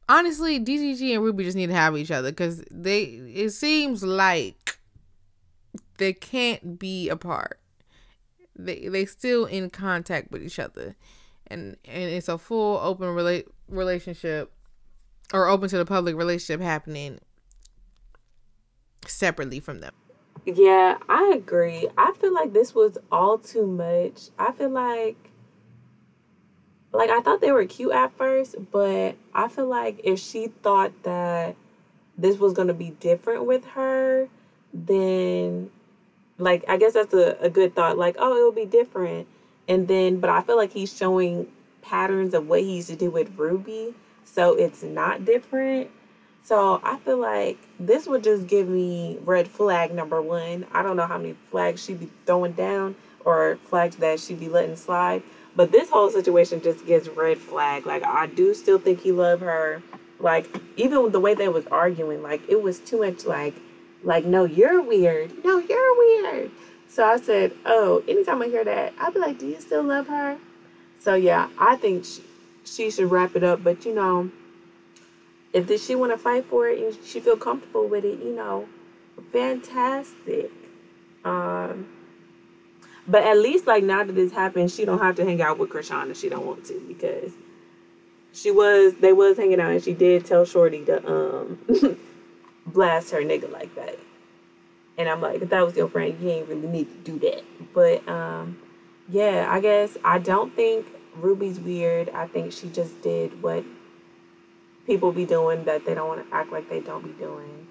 [0.10, 3.04] honestly, DDG and Ruby just need to have each other because they.
[3.04, 4.78] It seems like
[5.98, 7.61] they can't be apart.
[8.56, 10.96] They they still in contact with each other,
[11.48, 14.52] and and it's a full open rela- relationship,
[15.34, 17.20] or open to the public relationship happening
[19.08, 19.94] separately from them.
[20.46, 21.88] Yeah, I agree.
[21.98, 24.30] I feel like this was all too much.
[24.40, 25.32] I feel like
[26.94, 30.92] like I thought they were cute at first, but I feel like if she thought
[31.04, 31.56] that
[32.18, 34.28] this was going to be different with her,
[34.74, 35.70] then
[36.38, 37.98] like I guess that's a, a good thought.
[37.98, 39.28] Like, oh, it'll be different.
[39.68, 41.48] And then but I feel like he's showing
[41.82, 45.90] patterns of what he used to do with Ruby, so it's not different.
[46.44, 50.66] So I feel like this would just give me red flag number one.
[50.74, 54.50] I don't know how many flags she'd be throwing down or flags that she'd be
[54.50, 55.22] letting slide.
[55.56, 57.86] But this whole situation just gets red flag.
[57.86, 59.84] Like I do still think he loved her.
[60.20, 63.54] Like even the way they was arguing, like it was too much like
[64.04, 65.32] like no, you're weird.
[65.44, 66.52] No, you're weird.
[66.88, 70.08] So I said, Oh, anytime I hear that, I'll be like, Do you still love
[70.08, 70.38] her?
[71.00, 72.22] So yeah, I think she,
[72.66, 73.64] she should wrap it up.
[73.64, 74.30] But you know,
[75.54, 78.36] if this, she want to fight for it and she feel comfortable with it, you
[78.36, 78.68] know,
[79.32, 80.52] fantastic.
[81.24, 81.88] Um,
[83.08, 85.70] but at least like now that this happened, she don't have to hang out with
[85.70, 87.32] Chrisean if she don't want to because
[88.34, 91.60] she was they was hanging out and she did tell Shorty to um
[92.66, 93.98] blast her nigga like that.
[94.98, 97.44] And I'm like, if that was your friend, you ain't really need to do that.
[97.74, 98.58] But um
[99.10, 102.10] yeah, I guess I don't think Ruby's weird.
[102.10, 103.64] I think she just did what
[104.86, 107.68] people be doing that they don't want to act like they don't be doing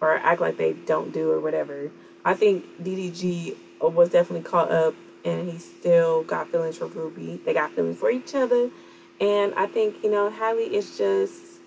[0.00, 1.90] or act like they don't do or whatever.
[2.24, 7.40] I think DDG was definitely caught up and he still got feelings for Ruby.
[7.44, 8.70] They got feelings for each other.
[9.20, 11.60] And I think, you know, Halle is just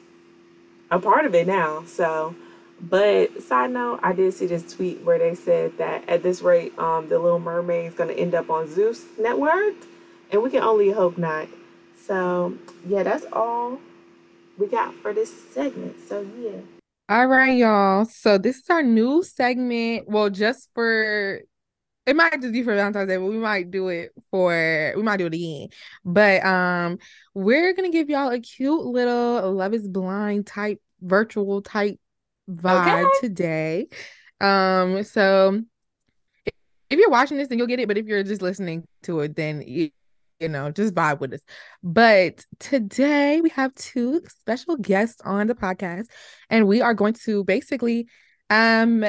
[0.89, 1.83] a part of it now.
[1.85, 2.35] So,
[2.81, 6.77] but side note, I did see this tweet where they said that at this rate,
[6.79, 9.75] um, the Little Mermaid is to end up on Zeus Network.
[10.31, 11.47] And we can only hope not.
[11.95, 13.79] So, yeah, that's all
[14.57, 15.95] we got for this segment.
[16.07, 16.59] So yeah.
[17.09, 18.05] All right, y'all.
[18.05, 20.07] So this is our new segment.
[20.07, 21.41] Well, just for
[22.05, 25.17] it might just be for Valentine's Day, but we might do it for we might
[25.17, 25.69] do it again.
[26.05, 26.99] But um,
[27.33, 31.99] we're gonna give y'all a cute little Love Is Blind type virtual type
[32.49, 33.27] vibe okay.
[33.27, 33.87] today.
[34.39, 35.61] Um, so
[36.89, 37.87] if you're watching this, then you'll get it.
[37.87, 39.91] But if you're just listening to it, then you
[40.49, 41.41] know, just vibe with us.
[41.83, 46.05] But today we have two special guests on the podcast,
[46.49, 48.07] and we are going to basically
[48.49, 49.05] um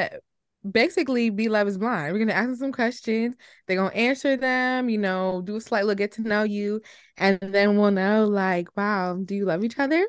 [0.71, 2.13] basically be love is blind.
[2.13, 3.35] We're gonna ask them some questions.
[3.67, 6.83] They're gonna answer them, you know, do a slight little get to know you,
[7.17, 10.07] and then we'll know like, wow, do you love each other?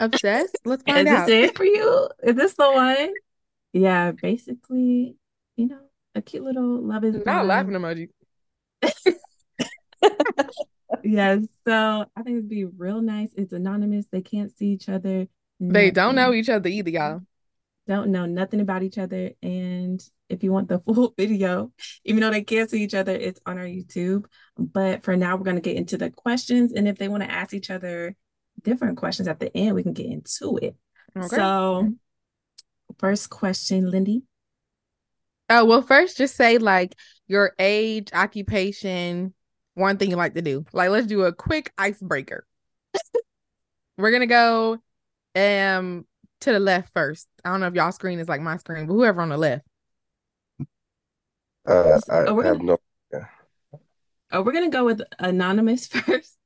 [0.00, 0.58] Obsessed?
[0.64, 1.20] Let's find is out.
[1.22, 2.08] Is this it for you?
[2.22, 3.12] Is this the one?
[3.72, 5.16] Yeah, basically,
[5.56, 5.80] you know,
[6.14, 7.48] a cute little love is not blind.
[7.48, 8.08] laughing emoji.
[11.04, 11.46] yes.
[11.66, 13.30] So I think it'd be real nice.
[13.36, 14.06] It's anonymous.
[14.10, 15.28] They can't see each other.
[15.60, 17.22] They don't know each other either, y'all.
[17.86, 19.32] Don't know nothing about each other.
[19.42, 21.72] And if you want the full video,
[22.04, 24.26] even though they can't see each other, it's on our YouTube.
[24.58, 26.72] But for now, we're going to get into the questions.
[26.72, 28.16] And if they want to ask each other
[28.66, 30.76] different questions at the end, we can get into it.
[31.16, 31.28] Okay.
[31.28, 31.94] So,
[32.98, 34.24] first question, Lindy.
[35.48, 36.96] Oh, well, first, just say like
[37.28, 39.32] your age, occupation,
[39.74, 40.66] one thing you like to do.
[40.72, 42.44] Like, let's do a quick icebreaker.
[43.96, 44.78] We're gonna go
[45.36, 46.04] um
[46.40, 47.28] to the left first.
[47.44, 49.64] I don't know if y'all screen is like my screen, but whoever on the left.
[51.66, 52.64] Uh, I oh, have gonna...
[52.64, 52.78] no.
[53.12, 53.24] Yeah.
[54.32, 56.36] Oh, we're gonna go with anonymous first.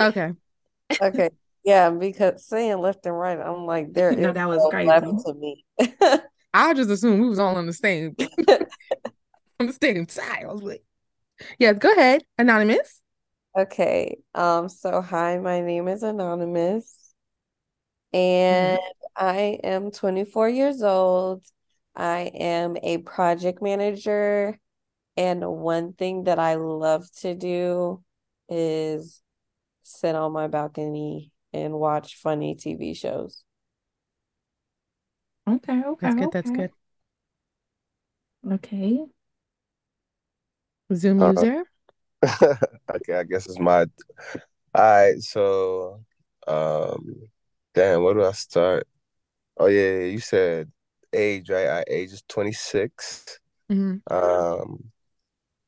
[0.00, 0.32] Okay.
[1.02, 1.30] okay.
[1.64, 5.64] Yeah, because saying left and right, I'm like, there no, that was crazy to me.
[6.54, 8.14] I just assumed we was all on the same
[9.58, 10.44] on the same side.
[10.44, 10.84] I was like,
[11.58, 13.00] Yes, go ahead, Anonymous.
[13.56, 14.18] Okay.
[14.34, 17.14] Um, so hi, my name is Anonymous,
[18.12, 19.26] and mm-hmm.
[19.26, 21.44] I am 24 years old.
[21.96, 24.58] I am a project manager
[25.16, 28.02] And one thing that I love to do
[28.48, 29.22] is
[29.84, 33.44] sit on my balcony and watch funny TV shows.
[35.48, 36.30] Okay, okay, That's good.
[36.30, 36.32] okay.
[36.32, 36.70] That's good.
[38.50, 39.06] Okay.
[40.94, 41.64] Zoom Uh, user.
[42.96, 43.82] okay, I guess it's my.
[44.74, 46.04] All right, so,
[46.48, 47.28] um,
[47.74, 48.86] damn, where do I start?
[49.58, 50.72] Oh yeah, yeah, you said
[51.14, 51.68] age, right?
[51.68, 53.40] I age is 26.
[53.68, 54.92] hmm Um,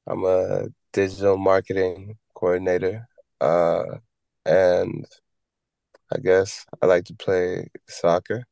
[0.06, 3.08] I'm a digital marketing coordinator.
[3.40, 3.98] Uh,
[4.46, 5.06] and
[6.12, 8.44] I guess I like to play soccer.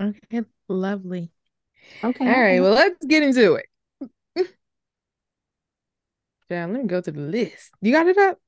[0.00, 1.30] Okay, lovely.
[2.04, 3.66] Okay, All right, well, let's get into it.
[6.50, 7.72] Yeah, let me go to the list.
[7.80, 8.38] You got it up?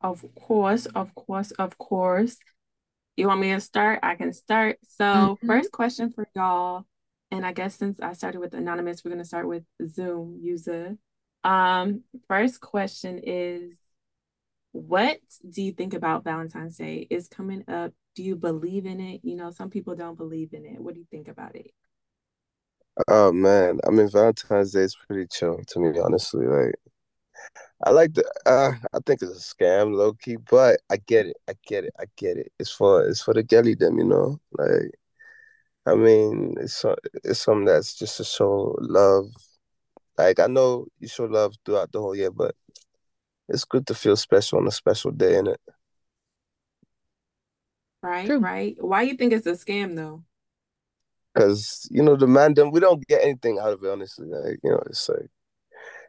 [0.00, 2.36] Of course, of course, of course.
[3.16, 4.00] You want me to start?
[4.02, 4.78] I can start.
[4.84, 5.46] So, Mhm.
[5.46, 6.86] first question for y'all,
[7.30, 10.98] and I guess since I started with anonymous, we're gonna start with Zoom user.
[11.44, 13.72] Um, first question is,
[14.72, 17.06] what do you think about Valentine's Day?
[17.10, 17.92] Is coming up.
[18.14, 19.20] Do you believe in it?
[19.22, 20.80] You know, some people don't believe in it.
[20.80, 21.70] What do you think about it?
[23.08, 26.46] Oh man, I mean Valentine's Day is pretty chill to me, honestly.
[26.46, 26.74] Like
[27.84, 31.36] I like the uh I think it's a scam low key, but I get it.
[31.48, 31.92] I get it.
[31.98, 32.52] I get it.
[32.58, 34.40] It's for it's for the girly them, you know?
[34.58, 34.92] Like
[35.86, 36.84] I mean, it's
[37.24, 39.26] it's something that's just to show love.
[40.18, 42.54] Like I know you show love throughout the whole year, but
[43.52, 45.56] it's good to feel special on a special day, innit?
[48.02, 48.40] Right, True.
[48.40, 48.76] right.
[48.82, 50.24] Why you think it's a scam though?
[51.34, 54.26] Because you know the man them we don't get anything out of it, honestly.
[54.26, 55.30] Like you know, it's like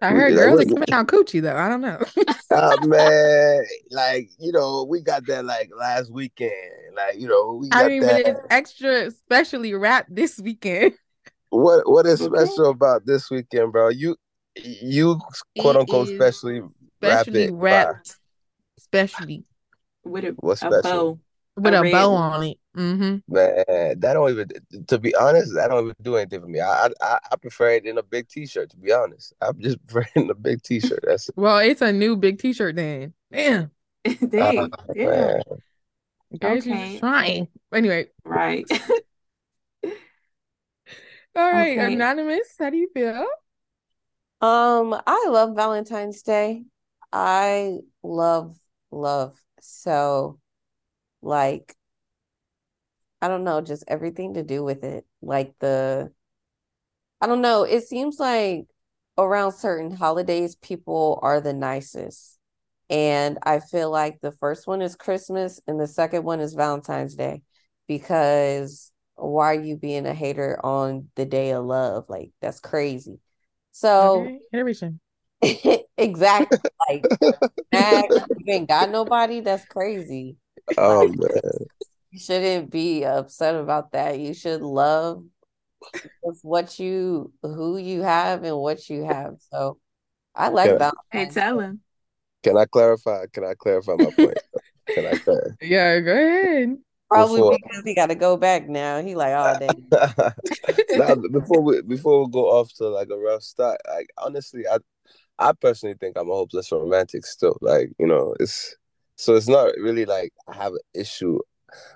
[0.01, 1.55] I we heard like girls are what giving out coochie though.
[1.55, 2.03] I don't know.
[2.51, 6.95] Ah man, like you know, we got that like last weekend.
[6.95, 10.93] Like you know, we I got mean, but it's extra specially wrapped this weekend.
[11.49, 12.23] What what is Okay.
[12.23, 13.89] special about this weekend, bro?
[13.89, 14.15] You
[14.55, 15.19] you
[15.57, 16.61] quote It unquote is specially
[17.03, 18.17] wrap specially it by wrapped,
[18.79, 19.45] specially
[20.03, 20.81] With a, what's a special?
[20.81, 21.19] bow,
[21.55, 22.57] with a a red bow on it.
[22.77, 23.17] Mm-hmm.
[23.27, 24.47] Man, that don't even
[24.87, 26.59] to be honest, that don't even do anything for me.
[26.59, 29.33] I I, I prefer it in a big t-shirt, to be honest.
[29.41, 31.03] I'm just prefer it in a big t-shirt.
[31.07, 31.35] That's it.
[31.35, 33.13] Well, it's a new big T-shirt then.
[33.31, 33.71] Damn,
[34.29, 35.05] Dang, damn.
[35.05, 35.41] man.
[36.39, 37.47] girl, Okay, trying.
[37.73, 38.65] Anyway, right.
[41.35, 41.93] all right, Okay.
[41.93, 42.55] anonymous.
[42.59, 43.25] How do you feel?
[44.41, 46.65] Um, I love Valentine's Day.
[47.13, 48.57] I love
[48.91, 49.39] love.
[49.61, 50.39] So,
[51.21, 51.75] like,
[53.21, 55.05] I don't know, just everything to do with it.
[55.21, 56.11] Like the,
[57.21, 58.67] I don't know, it seems like
[59.17, 62.37] around certain holidays, people are the nicest.
[62.89, 67.15] And I feel like the first one is Christmas and the second one is Valentine's
[67.15, 67.41] Day
[67.87, 72.05] because why are you being a hater on the day of love?
[72.09, 73.19] Like, that's crazy.
[73.71, 74.39] So, Okay.
[75.97, 76.49] exactly.
[76.89, 77.07] Like,
[77.71, 79.41] mad 'cause you ain't got nobody.
[79.41, 80.37] That's crazy.
[80.77, 81.67] Oh Like, man.
[82.11, 84.19] you shouldn't be upset about that.
[84.19, 85.25] You should love
[86.41, 89.35] what you, who you have, and what you have.
[89.51, 89.79] So,
[90.35, 90.79] I like Can,
[91.11, 91.81] Hey, tell him.
[92.43, 93.25] can I clarify?
[93.31, 94.37] Can I clarify my point?
[94.95, 95.55] Can I clarify?
[95.61, 96.77] Yeah, go ahead.
[97.09, 99.01] Probably Before because he got to go back now.
[99.01, 99.85] He like, oh dang.
[100.95, 104.77] now before we before we go off to like a rough start, like honestly, I
[105.39, 107.57] I personally think I'm a hopeless romantic still.
[107.61, 108.75] Like, you know, it's
[109.15, 111.39] so it's not really like I have an issue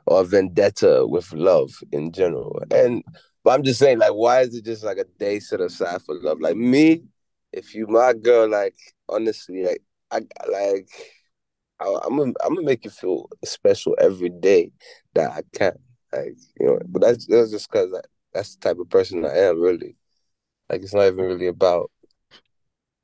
[0.05, 2.61] or vendetta with love in general.
[2.71, 3.03] And
[3.43, 6.15] but I'm just saying, like, why is it just like a day set aside for
[6.21, 6.39] love?
[6.41, 7.03] Like me,
[7.53, 8.75] if you my girl, like
[9.09, 10.21] honestly, like I
[10.51, 10.89] like
[11.79, 14.71] I, I'm gonna I'm gonna make you feel special every day
[15.13, 15.77] that I can.
[16.13, 17.89] Like, you know, but that's that's just cause
[18.33, 19.95] that's the type of person I am, really.
[20.69, 21.91] Like it's not even really about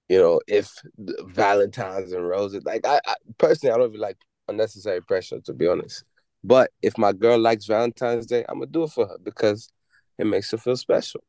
[0.10, 5.02] you know, if Valentine's and roses, like I, I personally, I don't even like unnecessary
[5.02, 6.04] pressure to be honest.
[6.44, 9.70] But if my girl likes Valentine's Day, I'm gonna do it for her because
[10.18, 11.22] it makes her feel special.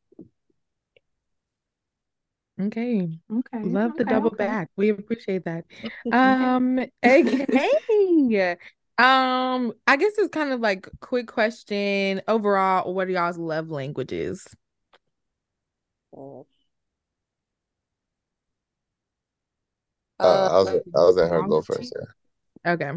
[2.61, 4.37] Okay, Okay, love the double okay.
[4.37, 4.69] back.
[4.77, 5.65] We appreciate that.
[5.83, 6.11] Okay.
[6.11, 7.45] Um, okay.
[8.97, 12.93] Um, I guess it's kind of like quick question overall.
[12.93, 14.47] What are y'all's love languages?
[16.13, 16.45] Mm.
[20.19, 21.93] Uh, I was I was letting her go first.
[22.65, 22.71] Yeah.
[22.73, 22.91] Okay.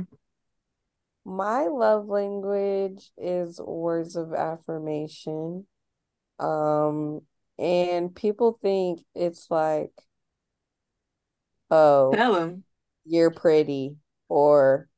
[1.24, 5.66] my love language is words of affirmation.
[6.38, 7.20] Um,
[7.58, 9.92] and people think it's like,
[11.70, 12.64] oh, Tell him.
[13.04, 13.96] you're pretty,
[14.28, 14.88] or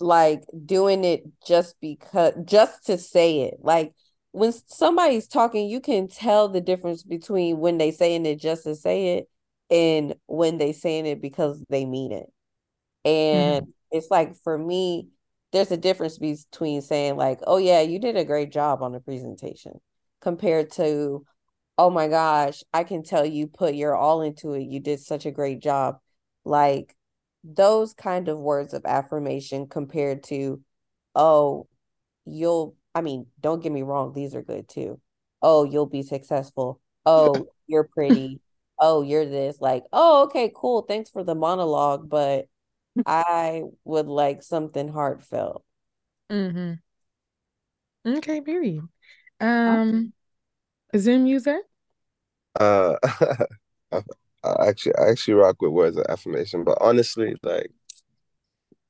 [0.00, 3.58] like doing it just because, just to say it.
[3.60, 3.94] Like,
[4.32, 8.74] when somebody's talking, you can tell the difference between when they saying it just to
[8.74, 9.28] say it
[9.70, 12.32] and when they saying it because they mean it.
[13.04, 13.70] And mm-hmm.
[13.90, 15.08] it's like for me,
[15.52, 19.00] there's a difference between saying like, "Oh yeah, you did a great job on the
[19.00, 19.80] presentation,"
[20.20, 21.24] compared to,
[21.78, 24.64] "Oh my gosh, I can tell you put your all into it.
[24.64, 25.98] You did such a great job."
[26.44, 26.96] Like
[27.44, 30.62] those kind of words of affirmation compared to,
[31.14, 31.68] "Oh,
[32.26, 35.00] you'll I mean, don't get me wrong, these are good too.
[35.40, 36.80] Oh, you'll be successful.
[37.06, 38.40] Oh, you're pretty.
[38.80, 39.60] Oh, you're this.
[39.60, 40.82] Like, oh, okay, cool.
[40.82, 42.46] Thanks for the monologue, but
[43.06, 45.64] I would like something heartfelt.
[46.30, 46.74] Mm-hmm.
[48.18, 48.88] Okay, period.
[49.40, 50.12] Um
[50.96, 51.60] Zoom user?
[52.58, 52.96] Uh
[54.44, 57.70] I actually I actually rock with words of affirmation, but honestly, like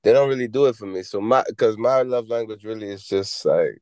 [0.03, 1.03] they don't really do it for me.
[1.03, 3.81] So my because my love language really is just like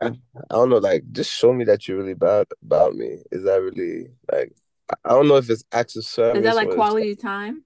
[0.00, 0.10] I,
[0.50, 3.22] don't know, like just show me that you're really about about me.
[3.32, 4.54] Is that really like
[5.04, 6.38] I don't know if it's acts of service.
[6.38, 7.64] Is that like quality time?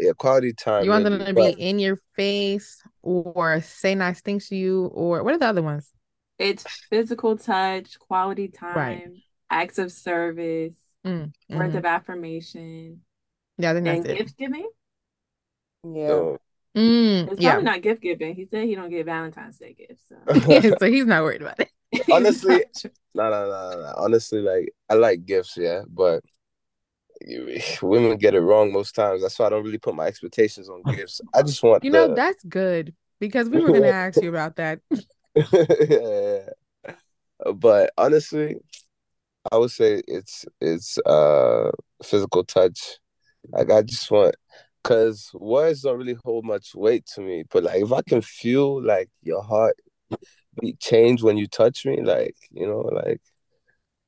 [0.00, 0.84] yeah, quality time.
[0.84, 1.56] You want maybe, them to but...
[1.56, 5.62] be in your face or say nice things to you, or what are the other
[5.62, 5.90] ones?
[6.38, 9.08] It's physical touch, quality time, right.
[9.50, 10.74] acts of service,
[11.04, 11.58] mm, mm-hmm.
[11.58, 13.02] words of affirmation.
[13.58, 14.18] Yeah, I think that's and it.
[14.18, 14.68] gift giving.
[15.84, 16.08] Yeah.
[16.08, 16.38] So,
[16.76, 17.52] Mm, it's yeah.
[17.52, 18.34] probably not gift giving.
[18.34, 21.70] He said he don't get Valentine's Day gifts, so, so he's not worried about it.
[22.12, 22.64] Honestly,
[23.14, 23.94] no, no, no, no.
[23.96, 26.22] Honestly, like I like gifts, yeah, but
[27.82, 29.22] women get it wrong most times.
[29.22, 31.20] That's why I don't really put my expectations on gifts.
[31.34, 32.14] I just want you know the...
[32.14, 34.80] that's good because we were gonna ask you about that.
[35.34, 36.94] yeah,
[37.54, 38.56] but honestly,
[39.50, 41.70] I would say it's it's uh
[42.02, 42.98] physical touch.
[43.50, 44.34] Like I just want
[44.84, 48.82] Cause words don't really hold much weight to me, but like if I can feel
[48.82, 49.78] like your heart
[50.60, 53.20] beat change when you touch me, like you know, like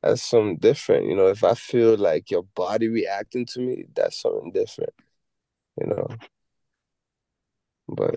[0.02, 1.06] that's something different.
[1.06, 4.94] You know, if I feel like your body reacting to me, that's something different.
[5.80, 6.08] You know,
[7.88, 8.16] but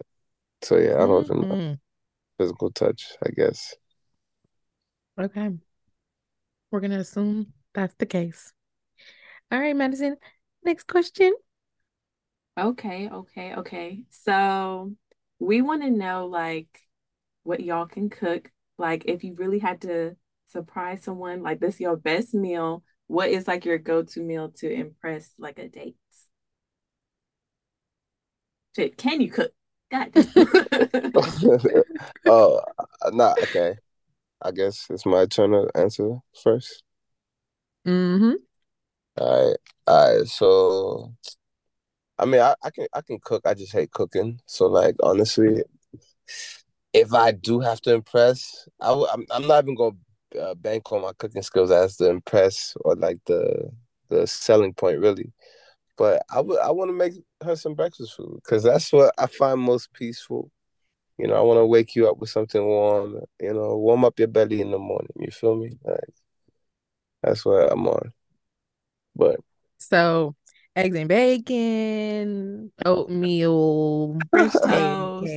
[0.62, 1.50] so yeah, I don't mm-hmm.
[1.50, 1.78] know
[2.38, 3.12] physical touch.
[3.26, 3.76] I guess.
[5.20, 5.50] Okay,
[6.72, 8.54] we're gonna assume that's the case.
[9.52, 10.18] All right, Madison.
[10.64, 11.34] Next question.
[12.58, 14.04] Okay, okay, okay.
[14.10, 14.94] So
[15.40, 16.82] we want to know like
[17.44, 18.52] what y'all can cook.
[18.78, 20.16] Like if you really had to
[20.48, 25.32] surprise someone, like this your best meal, what is like your go-to meal to impress
[25.38, 25.96] like a date?
[28.76, 29.52] Shit, can you cook?
[29.92, 30.12] God.
[32.26, 32.62] oh,
[33.12, 33.76] nah, okay.
[34.42, 36.84] I guess it's my turn to answer first.
[37.86, 38.34] Mm-hmm.
[39.18, 39.58] All right.
[39.88, 40.28] All right.
[40.28, 41.14] So
[42.20, 43.42] I mean, I, I can I can cook.
[43.46, 44.42] I just hate cooking.
[44.46, 45.64] So like honestly,
[46.94, 49.96] if I do have to impress, I w- I'm I'm not even gonna
[50.40, 53.70] uh, bank on my cooking skills as the impress or like the
[54.10, 55.32] the selling point really.
[55.98, 57.14] But I would I want to make
[57.44, 60.52] her some breakfast food because that's what I find most peaceful.
[61.18, 63.20] You know, I want to wake you up with something warm.
[63.42, 65.12] You know, warm up your belly in the morning.
[65.20, 65.78] You feel me?
[65.84, 66.14] Like
[67.22, 68.14] that's what I'm on.
[69.16, 69.40] But
[69.78, 70.36] so
[70.80, 75.28] eggs and bacon, oatmeal, French toast,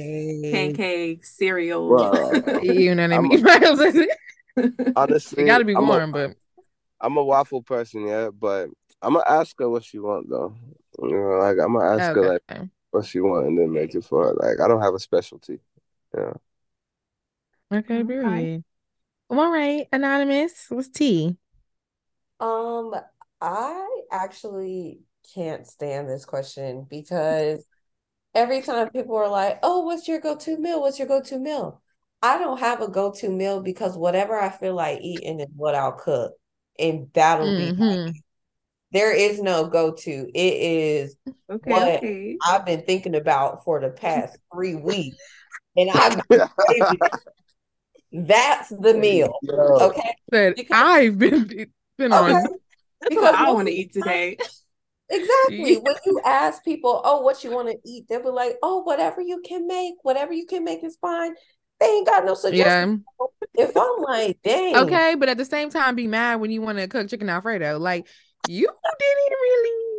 [0.53, 1.89] pancakes, cereal.
[1.89, 4.09] Well, you know what I mean?
[4.97, 6.37] honestly, it got to be warm, a, but
[7.01, 8.31] I'm a waffle person, yeah.
[8.31, 8.69] But
[9.01, 10.55] I'm gonna ask her what she want though.
[11.01, 12.21] You know, like I'm gonna ask okay.
[12.21, 14.35] her like what she want and then make it for her.
[14.35, 15.59] Like I don't have a specialty.
[16.17, 16.33] Yeah.
[17.73, 18.65] Okay, period.
[19.31, 20.67] all right, anonymous.
[20.69, 21.37] What's tea?
[22.39, 22.95] Um,
[23.41, 25.01] I actually
[25.35, 27.65] can't stand this question because
[28.35, 30.81] every time people are like, "Oh, what's your go-to meal?
[30.81, 31.81] What's your go-to meal?"
[32.23, 35.93] I don't have a go-to meal because whatever I feel like eating is what I'll
[35.93, 36.33] cook,
[36.79, 38.13] and that'll mm-hmm.
[38.13, 38.23] be.
[38.93, 40.31] There is no go-to.
[40.35, 42.37] It is okay, what okay.
[42.47, 45.17] I've been thinking about for the past three weeks,
[45.77, 46.21] and I've
[48.13, 49.35] That's the meal.
[49.49, 50.15] Okay.
[50.31, 52.33] That I've been been okay.
[52.35, 52.47] on.
[53.09, 54.37] Because I want to eat today.
[55.13, 55.77] Exactly.
[55.77, 59.21] when you ask people, oh, what you want to eat, they'll be like, oh, whatever
[59.21, 61.35] you can make, whatever you can make is fine.
[61.81, 63.03] They ain't got no suggestions.
[63.57, 63.65] Yeah.
[63.65, 64.77] If I'm like, dang.
[64.77, 67.79] Okay, but at the same time, be mad when you want to cook chicken Alfredo.
[67.79, 68.07] Like,
[68.49, 69.92] you didn't really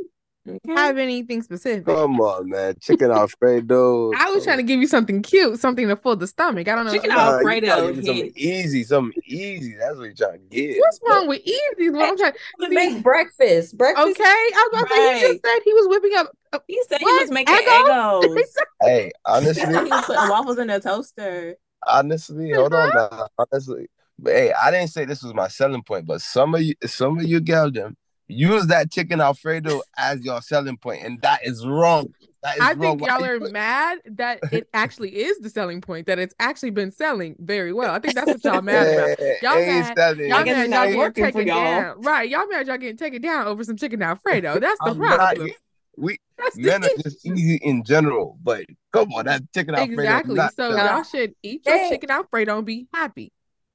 [0.46, 0.74] Okay.
[0.74, 1.86] have anything specific.
[1.86, 2.76] Come on, man.
[2.82, 4.12] Chicken Alfredo.
[4.18, 6.68] I was trying to give you something cute, something to fill the stomach.
[6.68, 6.92] I don't know.
[6.92, 7.94] Chicken Alfredo.
[7.94, 9.76] Something easy, something easy.
[9.76, 10.80] That's what you're trying to get.
[10.80, 11.90] What's wrong with easy?
[11.90, 13.78] What I'm trying to make breakfast.
[13.78, 14.10] Breakfast.
[14.10, 14.24] Okay.
[14.24, 16.32] I was about to say, he just said he was whipping up.
[16.52, 17.14] Uh, he said what?
[17.14, 18.48] he was making Eggos.
[18.82, 19.66] hey, honestly.
[19.86, 21.56] he was putting waffles in a toaster.
[21.88, 23.28] Honestly, hold on now.
[23.38, 23.88] Honestly,
[24.20, 27.18] But hey, I didn't say this was my selling point, but some of you, some
[27.18, 27.96] of you girl them
[28.34, 32.14] use that chicken Alfredo as your selling point, and that is wrong.
[32.44, 32.80] That is I wrong.
[33.00, 36.20] think Why y'all you are put- mad that it actually is the selling point, that
[36.20, 37.92] it's actually been selling very well.
[37.94, 39.20] I think that's what y'all mad about.
[39.42, 40.30] Y'all mad- selling.
[40.30, 41.64] Y'all mad y'all not getting taken y'all.
[41.64, 42.02] down.
[42.02, 42.30] Right.
[42.30, 44.60] Y'all mad y'all getting taken down over some chicken Alfredo.
[44.60, 45.50] That's the I'm not- problem.
[45.98, 50.02] we That's men are just easy in general, but come on, that chicken Alfredo.
[50.02, 50.36] Exactly.
[50.36, 50.78] not So selling.
[50.86, 51.90] y'all should eat your Hey.
[51.92, 53.32] chicken Alfredo and be happy.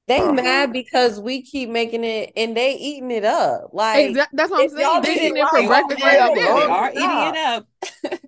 [0.09, 0.33] They Uh-huh.
[0.33, 3.69] mad because we keep making it and they eating it up.
[3.73, 4.37] Like Exactly.
[4.37, 4.81] That's what I'm saying.
[4.93, 7.67] y'all They did eating it it for breakfast, okay, lunch, they are eating it up.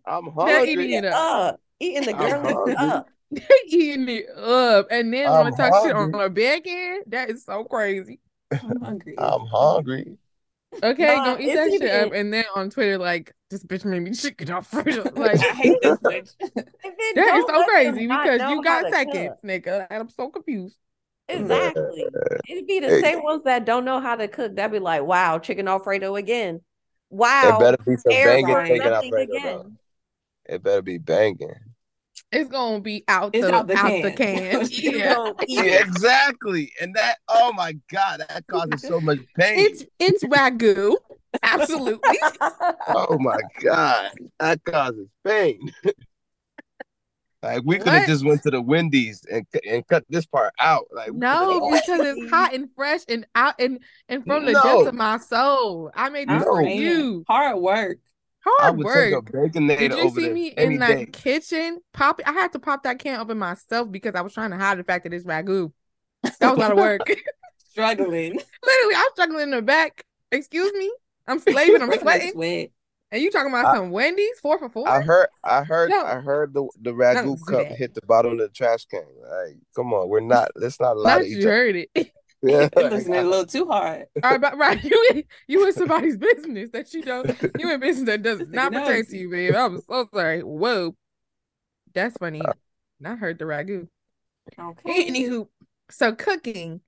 [0.05, 0.35] I'm hungry.
[0.45, 0.83] They're hungry.
[0.83, 1.15] eating it up.
[1.15, 2.75] up, eating the I'm girl hungry.
[2.77, 3.07] up.
[3.33, 6.25] They eating it up, and then I'm want to talk shit on hungry.
[6.25, 7.03] a bacon.
[7.07, 8.19] That is so crazy.
[8.51, 9.15] I'm hungry.
[9.17, 10.17] I'm hungry.
[10.83, 14.01] Okay, Nah, gonna eat that shit up, and then on Twitter like this bitch made
[14.01, 15.11] me chicken Alfredo.
[15.15, 16.31] Like I hate this bitch.
[17.15, 19.49] That is so crazy because you got to seconds, cook.
[19.49, 20.77] nigga, and I'm so confused.
[21.31, 22.05] Exactly.
[22.49, 23.01] It'd be the Hey.
[23.01, 24.55] same ones that don't know how to cook.
[24.55, 26.61] That'd be like, wow, chicken Alfredo again.
[27.09, 27.41] Wow.
[27.43, 29.77] It Wow, better be some banging chicken Alfredo again.
[30.45, 31.53] It better be banging.
[32.31, 34.15] It's gonna be out It's the out the out the can.
[34.15, 34.69] can.
[34.71, 35.31] Yeah.
[35.47, 36.71] Yeah, exactly.
[36.81, 39.59] And that, oh my God, that causes so much pain.
[39.59, 40.95] It's it's ragu.
[41.43, 42.17] Absolutely.
[42.87, 45.73] oh my God, that causes pain.
[47.43, 50.85] Like we could have just went to the Wendy's and and cut this part out.
[50.91, 53.79] Like No, because it's hot and fresh and out and
[54.09, 54.61] and from the No.
[54.63, 55.91] depths of my soul.
[55.95, 56.45] I made this No.
[56.45, 57.23] for you.
[57.27, 57.97] Hard work.
[58.45, 58.95] Hard work.
[58.95, 61.05] take a baconator Did you see me in that day.
[61.05, 61.79] kitchen?
[61.93, 64.79] Pop I had to pop that can open myself because I was trying to hide
[64.79, 65.71] the fact that it's ragu.
[66.23, 67.01] That was a lot of work.
[67.69, 68.33] Struggling.
[68.63, 70.03] Literally, I'm struggling in the back.
[70.31, 70.91] Excuse me.
[71.27, 72.69] I'm slaving, I'm Breaking a sweating.
[73.11, 73.17] Sweat.
[73.17, 74.87] And you talking about I- some Wendy's four for four?
[74.87, 76.03] I heard, I heard, No.
[76.05, 77.77] I heard the the ragu cup that.
[77.77, 79.03] hit the bottom of the trash can.
[79.21, 80.51] Like, come on, we're not.
[80.55, 81.49] Let's not lie Not to each you other.
[81.51, 81.89] heard it.
[82.43, 84.07] Yeah, You're listening a little too hard.
[84.23, 87.23] All right, but right, you you in somebody's business that you know
[87.59, 89.21] you in business that does This nigga not pertain to you.
[89.25, 89.53] you, babe.
[89.55, 90.41] I'm so sorry.
[90.41, 90.95] Whoa,
[91.93, 92.41] that's funny.
[92.41, 92.53] Uh,
[93.05, 93.87] I heard the ragu.
[94.59, 95.11] Okay.
[95.11, 95.49] Anywho,
[95.91, 96.81] so cooking,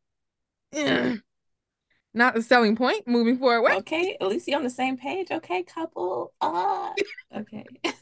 [0.75, 1.19] Ugh.
[2.13, 3.07] not the selling point.
[3.07, 5.31] Moving forward, Okay, at least you on the same page.
[5.31, 6.33] Okay, couple.
[6.41, 6.91] Uh,
[7.37, 7.65] okay.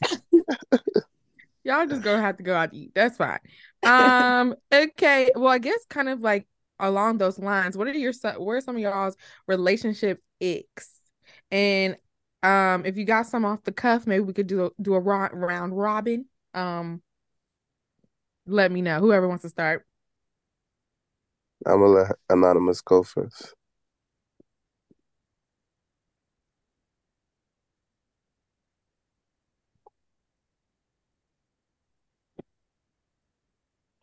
[1.64, 2.92] y'all just gonna have to go out to eat.
[2.94, 3.38] That's fine.
[3.82, 5.30] Um, okay.
[5.34, 6.46] Well, I guess kind of like
[6.78, 7.76] along those lines.
[7.76, 10.88] What are your so- what are some of y'all's relationship icks?
[11.50, 11.96] And
[12.42, 15.00] um, if you got some off the cuff, maybe we could do a, do a
[15.00, 16.26] ro- round robin.
[16.54, 17.02] Um,
[18.46, 18.98] let me know.
[19.00, 19.86] Whoever wants to start.
[21.64, 23.54] I'm gonna let anonymous go first.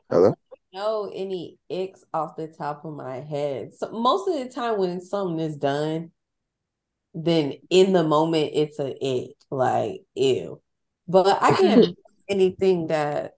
[0.09, 0.33] Hello.
[0.73, 3.73] know any icks off the top of my head.
[3.75, 6.11] So most of the time when something is done,
[7.13, 10.61] then in the moment it's an ick, like ew.
[11.07, 11.95] But I can't
[12.29, 13.33] anything that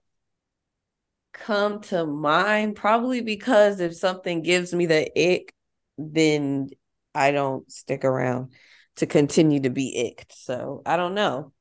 [1.32, 5.52] come to mind, probably because if something gives me the ick,
[5.98, 6.68] then
[7.14, 8.52] I don't stick around
[8.96, 10.32] to continue to be icked.
[10.32, 11.52] So I don't know.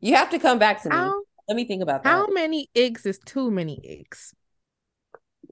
[0.00, 0.96] You have to come back to me.
[0.96, 2.08] How Let me think about that.
[2.08, 4.32] how many icks is too many icks?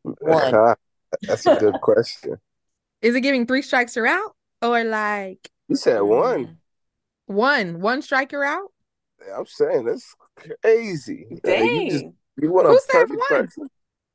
[0.05, 0.75] One.
[1.27, 2.37] That's a good question.
[3.03, 6.07] Is it giving three strikes you're out, or like You said mm.
[6.07, 6.59] one.
[7.27, 8.73] one one strike you're out?
[9.35, 11.27] I'm saying that's crazy.
[11.45, 12.15] Like, you just Dang.
[12.37, 13.29] you want Who a said perfect one?
[13.29, 13.69] person?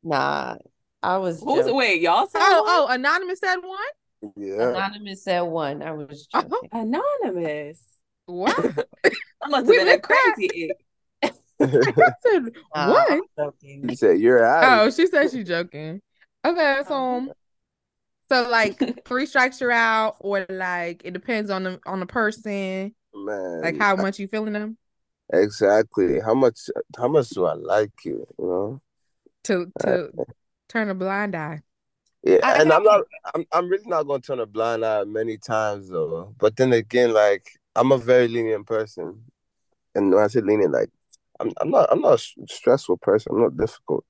[0.04, 0.56] Nah,
[1.02, 1.76] I was Who's joking.
[1.76, 2.66] wait, y'all said Oh, one?
[2.68, 4.34] oh, anonymous said one.
[4.36, 4.70] Yeah.
[4.70, 5.82] Anonymous said one.
[5.82, 6.42] I was Oh.
[6.42, 6.70] joking.
[6.72, 7.84] Anonymous.
[8.26, 8.56] What?
[9.42, 10.86] That must have We been a crazy ick.
[11.62, 11.66] I
[12.26, 12.44] said
[12.76, 13.12] Nah, what?
[13.12, 13.90] I'm joking.
[13.90, 14.88] you said you're out.
[14.88, 16.02] Oh, she said she's joking.
[16.46, 17.18] Okay, so Oh.
[17.18, 17.32] Um,
[18.30, 22.94] so like three strikes you're out, or like it depends on the on the person,
[23.14, 23.62] man.
[23.62, 24.78] like how much you feeling them
[25.34, 26.20] exactly.
[26.20, 28.26] How much how much do I like you?
[28.38, 28.82] You know?
[29.46, 30.10] to to
[30.68, 31.62] turn a blind eye.
[32.24, 33.02] Yeah, I and got I'm not
[33.34, 36.34] I'm I'm really not gonna turn a blind eye many times though.
[36.38, 39.24] But then again, like I'm a very lenient person.
[39.96, 40.90] And when I say lenient, like
[41.40, 43.34] I'm I'm not I'm not a stressful person.
[43.34, 44.06] I'm not difficult.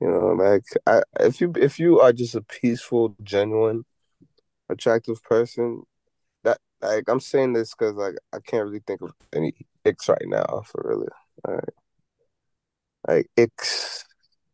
[0.00, 3.84] You know, like I if you if you are just a peaceful, genuine,
[4.68, 5.82] attractive person,
[6.44, 9.54] that like I'm saying this because like I can't really think of any
[9.84, 11.08] icks right now for really.
[11.46, 11.74] All right.
[13.06, 14.04] Like icks,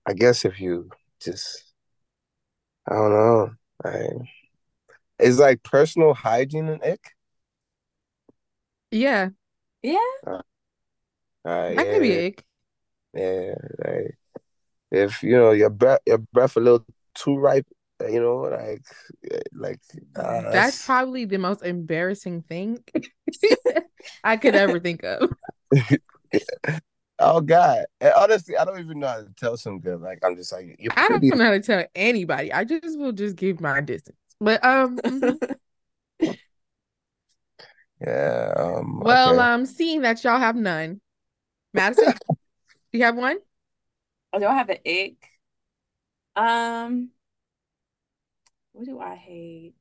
[0.07, 0.91] I guess if you
[1.21, 1.75] just
[2.89, 3.51] I don't know.
[3.83, 4.29] Like,
[5.19, 7.13] is like personal hygiene an ick?
[8.91, 9.31] Yeah,
[9.83, 9.99] Yeah.
[10.27, 10.43] All
[11.45, 12.45] right, that could be yeah, ick.
[13.15, 13.55] yeah.
[13.85, 14.19] Like,
[14.91, 16.85] if you know your breath, your breath a little
[17.15, 17.67] too ripe
[18.09, 18.83] you know, like
[19.53, 19.81] like
[20.17, 22.83] uh, That's that's probably the most embarrassing thing
[24.25, 25.31] I could ever think of.
[27.19, 27.85] oh god.
[28.01, 29.99] And honestly, I don't even know how to tell some girl.
[29.99, 32.53] Like I'm just like I don't know how to tell anybody.
[32.53, 34.19] I just will just give my distance.
[34.41, 35.57] But um, mhm.
[38.05, 38.53] Yeah.
[38.57, 39.01] Um.
[39.01, 39.39] well, okay.
[39.39, 41.01] um, seeing that y'all have none,
[41.75, 42.13] Madison,
[42.93, 43.39] do you have one?
[44.33, 45.31] Oh, do I have an ick?
[46.37, 47.11] Um,
[48.73, 49.75] what do I hate?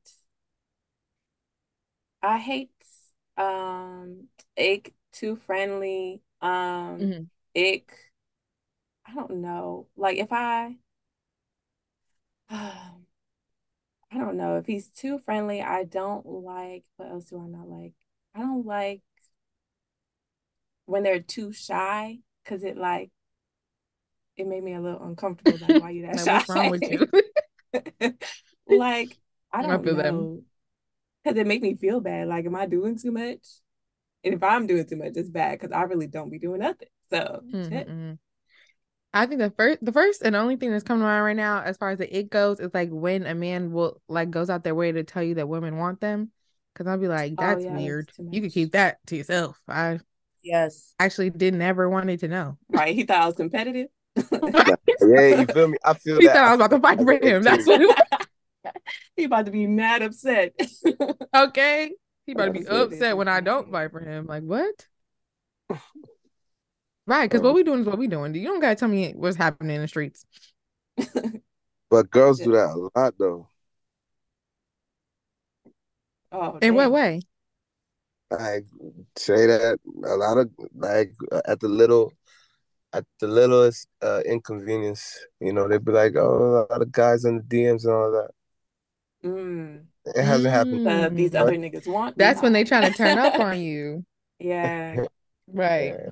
[2.22, 2.70] I hate
[3.36, 6.22] um ick too friendly.
[6.40, 7.30] Um, Mhm.
[7.56, 7.92] ick.
[9.06, 9.88] I don't know.
[9.96, 10.76] Like if I,
[12.50, 12.94] I
[14.12, 15.62] don't know if he's too friendly.
[15.62, 16.84] I don't like.
[16.96, 17.94] What else do I not like?
[18.34, 19.02] I don't like
[20.86, 23.10] when they're too shy because it like
[24.36, 25.58] it made me a little uncomfortable.
[25.60, 26.34] Like why you that Like, shy?
[26.34, 27.08] what's wrong with you?
[28.66, 29.18] like
[29.52, 30.12] I I don't feel that.
[30.12, 30.42] know
[31.22, 32.28] because it make me feel bad.
[32.28, 33.46] Like, am I doing too much?
[34.24, 36.88] And if I'm doing too much, it's bad because I really don't be doing nothing.
[37.10, 37.42] So.
[39.12, 41.62] I think the first, the first and only thing that's coming to mind right now,
[41.62, 44.64] as far as the it goes, is like when a man will like goes out
[44.64, 46.32] their way to tell you that women want them.
[46.72, 48.12] Because I'll be like, Oh that's yeah, weird.
[48.16, 49.60] too You could keep that to yourself.
[49.68, 50.00] I
[50.44, 50.94] Yes.
[51.00, 52.58] actually didn't ever wanted to know.
[52.70, 52.94] Right?
[52.94, 53.88] He thought I was competitive.
[55.00, 55.78] Yeah, you feel me?
[55.84, 56.34] I feel He that.
[56.34, 57.42] thought I was about to fight for him.
[57.42, 57.98] That's what it
[59.16, 60.54] he about to be mad upset.
[61.34, 61.92] Okay.
[62.26, 64.26] He about to be That's what upset when I don't fight for him.
[64.26, 64.86] Like, what?
[67.06, 68.34] Right, because what Um, we doing is what we doing.
[68.34, 70.24] You don't gotta tell me what's happening in the streets.
[71.90, 73.48] but girls do that a lot though.
[76.32, 77.20] Oh, In what way?
[78.38, 78.66] Like
[79.16, 81.12] say that a lot of like
[81.46, 82.12] at the little
[82.92, 87.24] at the littlest uh, inconvenience, you know, they'd be like, "Oh, a lot of guys
[87.24, 88.30] in the DMs and all that."
[89.24, 89.84] Mm.
[90.06, 90.86] It hasn't happened.
[90.86, 92.68] Uh, these other niggas want me, That's when they huh?
[92.68, 94.04] trying to turn up on you.
[94.38, 95.04] Yeah.
[95.46, 95.92] Right.
[95.98, 96.10] Yeah,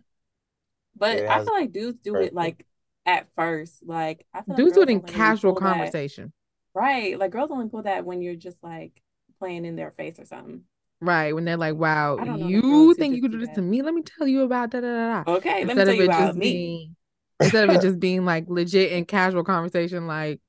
[0.95, 2.27] But It I feel like dudes do Right.
[2.27, 2.66] it like
[3.07, 3.83] at first.
[3.87, 6.33] Like I feel like Dudes do it in casual pull that- conversation.
[6.75, 7.18] Right.
[7.18, 9.01] Like girls only pull that when you're just like
[9.39, 10.64] playing in their face or something.
[11.03, 11.34] Right.
[11.34, 13.50] When they're like, wow, I don't know no you think you could do do this
[13.50, 13.82] to me?
[13.82, 15.24] Let me tell you about da da da da.
[15.26, 16.64] Okay, let me Instead tell of you it about just me.
[16.78, 16.96] being
[17.42, 20.40] instead of it just being like legit and casual conversation, like,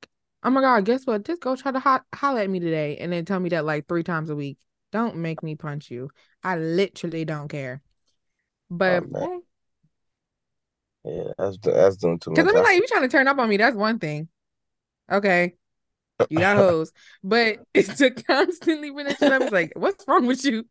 [0.43, 1.26] oh my God, guess what?
[1.26, 3.88] Just go try to ho- holler at me today and then tell me that like
[3.88, 4.60] three times a week.
[4.91, 6.12] Don't make me punch you.
[6.43, 7.82] I literally don't care.
[8.70, 9.43] But Oh,
[11.06, 12.39] Yeah, that's that's doing too much.
[12.39, 14.30] Because I mean, like, if you trying to turn up on me, that's one thing.
[15.12, 15.56] Okay.
[16.30, 16.91] You got hoes.
[17.24, 19.41] But it's to constantly bring that shit up.
[19.41, 20.66] It's like, what's wrong with you?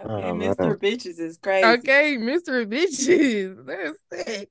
[0.00, 0.54] Okay, Oh, man.
[0.54, 0.76] Mr.
[0.78, 1.66] Bitches is crazy.
[1.66, 2.66] Okay, Mr.
[2.66, 3.66] Bitches.
[4.10, 4.50] That's it.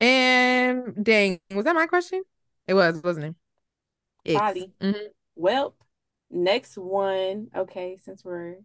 [0.00, 2.22] And dang, was that my question?
[2.66, 3.34] It was, wasn't it?
[4.24, 4.72] It's- Probably.
[4.80, 5.06] Mhm.
[5.34, 5.74] Well,
[6.30, 7.48] next one.
[7.54, 8.56] Okay, since we're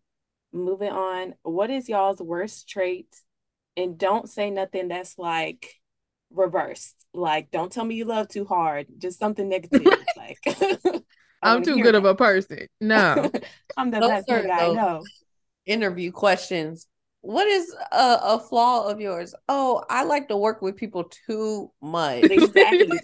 [0.53, 3.07] moving on, what is y'all's worst trait?
[3.75, 5.75] And don't say nothing that's like
[6.31, 6.95] reversed.
[7.13, 8.87] Like, don't tell me you love too hard.
[8.97, 9.85] Just something negative.
[10.17, 12.67] like, I I'm too hear good of a person.
[12.81, 13.31] No.
[13.77, 15.03] I'm the Those best are nigga I know.
[15.65, 16.87] Interview questions.
[17.21, 19.35] What is a, a flaw of yours?
[19.49, 22.23] Oh, I like to work with people too much.
[22.23, 22.99] Exactly.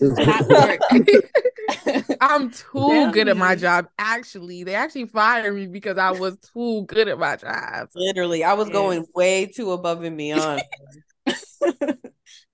[2.21, 3.87] I'm too Tell good at my job.
[3.97, 7.89] Actually, they actually fired me because I was too good at my job.
[7.95, 10.61] Literally, I was going way too above and beyond.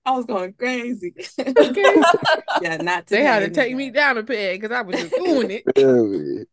[0.04, 1.14] I was going crazy.
[1.38, 2.02] Okay.
[2.62, 5.14] yeah, not They had to today, take me down a peg because I was just
[5.16, 5.68] doing it.
[5.76, 6.46] Really?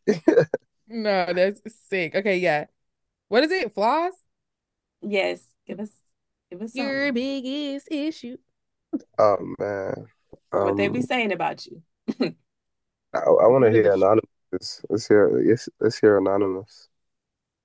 [0.87, 2.15] No, that's sick.
[2.15, 2.65] Okay, yeah.
[3.29, 3.73] What is it?
[3.73, 4.13] Flaws?
[5.01, 5.91] Yes, give us,
[6.51, 7.13] give us Your something.
[7.13, 8.37] biggest issue.
[9.17, 10.07] oh man.
[10.59, 11.81] what they Um, be saying about you.
[13.13, 14.23] I, I want to hear anonymous.
[14.51, 15.41] Let's, let's hear.
[15.41, 16.89] Yes, let's hear anonymous.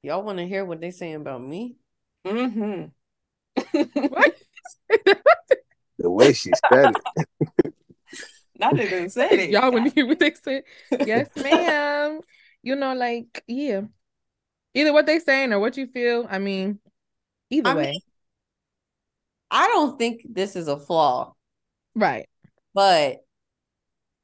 [0.02, 1.76] Y'all want to hear what they saying about me?
[2.26, 2.86] Mm-hmm.
[4.08, 4.34] What?
[6.02, 7.74] The way she said it.
[8.58, 9.50] Not that they said it.
[9.50, 10.64] Y'all want to hear what they said?
[11.06, 12.20] Yes, ma'am.
[12.62, 13.82] You know, like, yeah.
[14.74, 16.26] Either what they saying or what you feel.
[16.28, 16.80] I mean,
[17.50, 17.90] either I way.
[17.92, 18.00] mean-
[19.50, 21.34] I don't think this is a flaw,
[21.94, 22.26] right.
[22.72, 23.18] but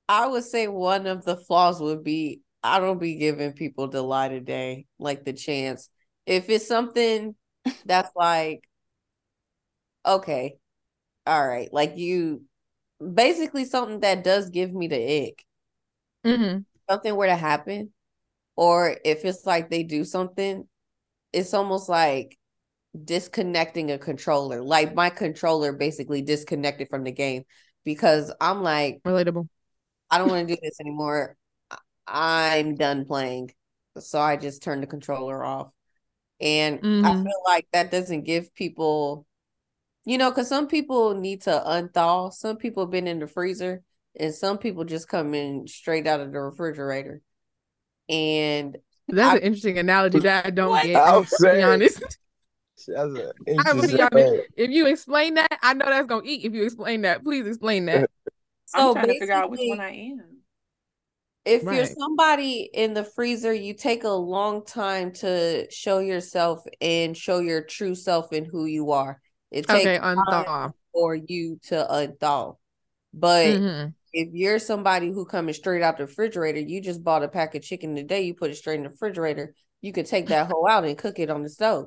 [0.09, 4.01] I would say one of the flaws would be I don't be giving people the
[4.01, 5.91] light of day, like the chance.
[6.25, 7.35] If it's something
[7.85, 8.65] that's like,
[10.07, 10.58] okay,
[11.29, 12.43] all right, like you
[13.15, 15.45] basically something that does give me the ick.
[16.25, 16.59] hmm
[16.89, 17.93] something were to happen,
[18.57, 20.67] or if it's like they do something,
[21.33, 22.39] it's almost like
[23.05, 24.63] disconnecting a controller.
[24.63, 27.45] Like my controller basically disconnected from the game
[27.85, 29.49] because I'm like, Relatable.
[30.11, 31.37] I don't want to do this anymore.
[32.07, 33.53] I'm done playing.
[33.99, 35.69] So I just turned the controller off.
[36.41, 37.05] And mm-hmm.
[37.05, 39.27] I feel like that doesn't give people,
[40.09, 42.33] you know, because some people need to unthaw.
[42.33, 43.83] Some people have been in the freezer,
[44.19, 47.21] and some people just come in straight out of the refrigerator.
[48.09, 50.85] And that's I, an interesting analogy that I don't what?
[50.87, 50.97] get.
[50.97, 52.01] I'll to be honest.
[52.87, 53.13] That's
[54.57, 56.45] if you explain that, I know that's gonna eat.
[56.45, 58.09] If you explain that, please explain that.
[58.67, 60.39] so I'm trying to figure out which one I am
[61.49, 61.77] if right.
[61.77, 67.39] you're somebody in the freezer, you take a long time to show yourself and show
[67.39, 69.21] your true self and who you are.
[69.51, 70.73] It takes okay, unthaw.
[70.93, 72.57] for you to unthaw.
[73.15, 73.89] But mm-hmm.
[74.13, 77.63] if you're somebody who coming straight out the refrigerator, you just bought a pack of
[77.63, 80.85] chicken today, you put it straight in the refrigerator, you could take that whole out
[80.85, 81.87] and cook it on the stove.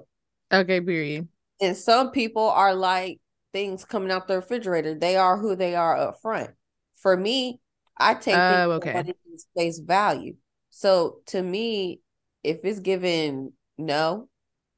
[0.52, 1.28] Okay, period.
[1.62, 3.20] And some people are like
[3.54, 4.96] things coming out the refrigerator.
[4.96, 6.52] They are who they are up front.
[6.96, 7.60] For me,
[7.98, 8.94] I take oh, okay.
[8.94, 10.36] what it is face value.
[10.72, 12.00] So to me,
[12.44, 14.28] if it's given no,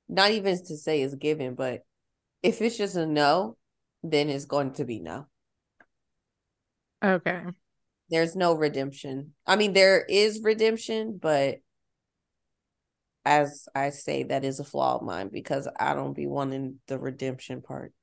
[0.10, 1.84] not even to say it's given, but
[2.44, 3.58] if it's just a no,
[4.04, 5.28] then it's going to be no.
[7.04, 7.42] Okay.
[8.10, 9.34] There's no redemption.
[9.48, 11.60] I mean, there is redemption, but
[13.26, 17.00] as I say, that is a flaw of mine because I don't be wanting the
[17.00, 17.94] redemption part.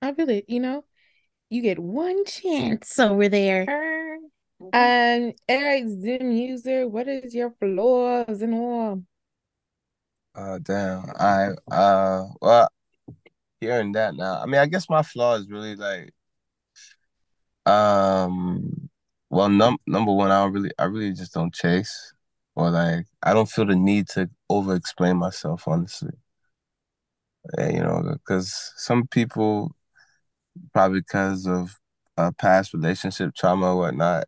[0.00, 0.84] I feel it, you know,
[1.50, 3.66] you get one chance over there.
[4.72, 9.02] And um, Eric Zoom user, what is your flaws and all?
[10.34, 11.04] Uh damn.
[11.18, 12.68] I uh well
[13.60, 14.40] hearing that now.
[14.42, 16.12] I mean I guess my flaw is really like
[17.66, 18.88] um
[19.30, 22.12] well num number one, I don't really I really just don't chase.
[22.56, 26.10] Or like I don't feel the need to over explain myself honestly.
[27.58, 29.74] Yeah, you know, because some people
[30.72, 31.76] probably because of
[32.16, 34.24] uh, past relationship trauma or whatnot.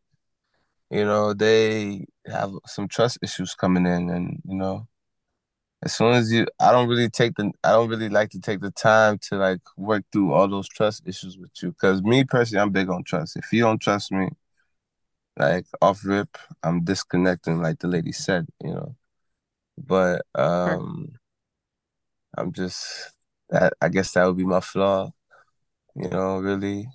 [0.90, 4.88] You know, they have some trust issues coming in, and you know,
[5.82, 8.60] as soon as you, I don't really take the, I don't really like to take
[8.60, 12.62] the time to like work through all those trust issues with you, because me personally,
[12.62, 13.36] I'm big on trust.
[13.36, 14.28] If you don't trust me,
[15.36, 18.96] like off rip, I'm disconnecting, like the lady said, you know.
[19.78, 21.12] But um,
[22.36, 23.12] I'm just
[23.50, 23.72] that.
[23.80, 25.10] I guess that would be my flaw
[25.94, 26.88] you know, really.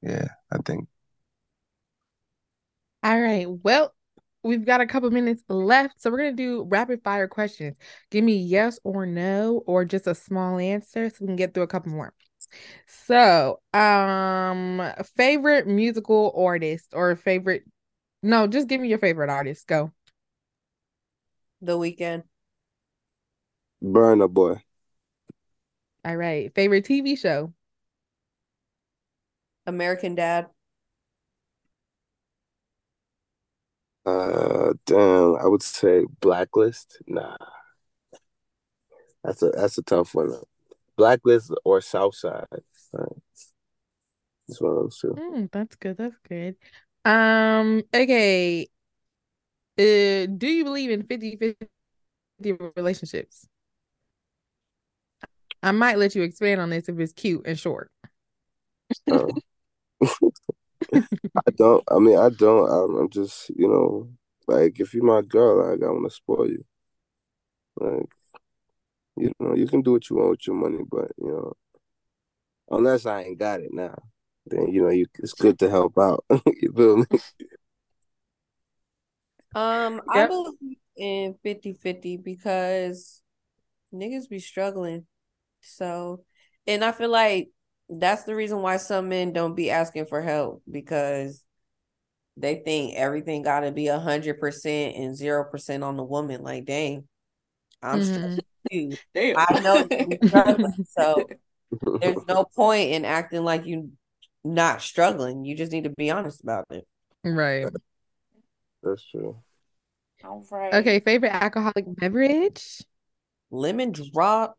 [0.00, 0.88] Yeah, I think.
[3.02, 3.46] All right.
[3.48, 3.94] Well,
[4.42, 7.76] we've got a couple minutes left, so we're gonna do rapid fire questions.
[8.10, 11.64] Give me yes or no, or just a small answer, so we can get through
[11.64, 12.12] a couple more.
[12.86, 14.82] So, um,
[15.16, 17.64] favorite musical artist or favorite?
[18.22, 19.66] No, just give me your favorite artist.
[19.66, 19.92] Go.
[21.60, 22.24] The Weeknd.
[23.82, 24.62] Burna Boy.
[26.04, 26.52] All right.
[26.54, 27.52] Favorite TV show?
[29.66, 30.48] American Dad.
[34.04, 35.36] Uh, damn.
[35.36, 36.98] I would say Blacklist.
[37.06, 37.36] Nah,
[39.22, 40.34] that's a that's a tough one.
[40.96, 42.46] Blacklist or Southside.
[42.92, 43.08] Right.
[44.48, 45.08] It's one of those two.
[45.08, 45.96] Mm, that's good.
[45.96, 46.56] That's good.
[47.04, 47.82] Um.
[47.94, 48.68] Okay.
[49.78, 53.46] Uh, do you believe in 50 50 relationships?
[55.62, 57.90] I might let you expand on this if it's cute and short.
[59.10, 59.30] Um,
[60.94, 61.82] I don't.
[61.90, 62.70] I mean, I don't.
[62.70, 64.08] I'm, I'm, just, you know,
[64.46, 66.64] like if you're my girl, like I want to spoil you.
[67.76, 68.10] Like,
[69.16, 71.52] you know, you can do what you want with your money, but you know,
[72.70, 73.94] unless I ain't got it now,
[74.46, 76.24] then you know, you it's good to help out.
[76.46, 77.06] you feel me?
[79.54, 80.24] Um, yep.
[80.24, 83.22] I believe in 50-50 because
[83.92, 85.06] niggas be struggling
[85.62, 86.24] so,
[86.66, 87.48] and I feel like
[88.00, 91.44] that's the reason why some men don't be asking for help because
[92.36, 96.42] they think everything got to be a hundred percent and zero percent on the woman.
[96.42, 97.04] Like, dang,
[97.82, 98.38] I'm mm-hmm.
[98.70, 98.96] you.
[99.14, 99.36] Damn.
[99.38, 99.86] I know
[100.26, 101.24] struggling, so
[102.00, 103.92] there's no point in acting like you
[104.44, 105.44] not struggling.
[105.44, 106.86] You just need to be honest about it.
[107.24, 107.66] Right.
[108.82, 109.36] That's true.
[110.24, 110.74] All right.
[110.74, 112.82] Okay, favorite alcoholic beverage?
[113.50, 114.56] Lemon drop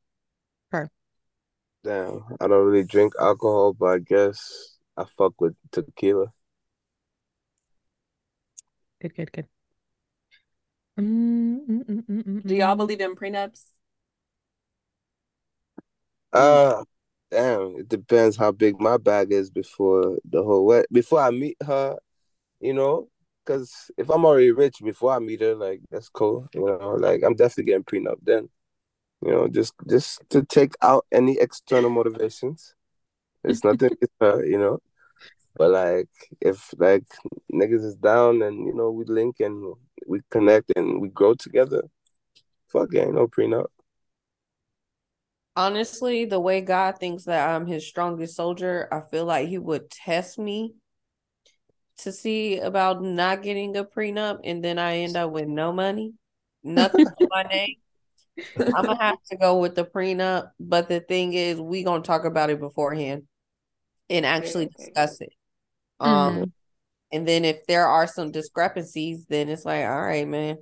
[1.84, 6.28] Damn, I don't really drink alcohol, but I guess I fuck with tequila.
[9.02, 9.48] Good, good, good.
[10.98, 13.64] Mm, mm, mm, Do y'all believe in prenups?
[16.32, 16.84] Uh,
[17.32, 20.84] damn, it depends how big my bag is before the whole way.
[20.92, 21.98] Before I meet her,
[22.60, 23.10] you know,
[23.46, 26.48] because if I'm already rich before I meet her, like that's cool.
[26.54, 28.50] You know, like I'm definitely getting prenup then
[29.26, 32.76] you know, just just to take out any external motivations.
[33.44, 34.80] It's nothing, uh, you know.
[35.56, 36.10] But like,
[36.42, 37.06] if like
[37.54, 39.76] niggas is down and you know we link and
[40.08, 41.84] we connect and we grow together,
[42.68, 43.68] fuck it, ain't no prenup.
[45.56, 49.92] Honestly, the way God thinks that I'm his strongest soldier, I feel like he would
[49.92, 50.74] test me
[51.98, 56.14] to see about not getting a prenup, and then I end up with no money,
[56.64, 57.76] nothing to my name.
[58.58, 62.26] I'm gonna have to go with the prenup, but the thing is, we gonna talk
[62.26, 63.24] about it beforehand
[64.10, 64.76] and actually okay.
[64.78, 65.34] discuss it.
[66.00, 66.52] Um, Mhm.
[67.12, 70.58] and then if there are some discrepancies, then it's like, all right, man,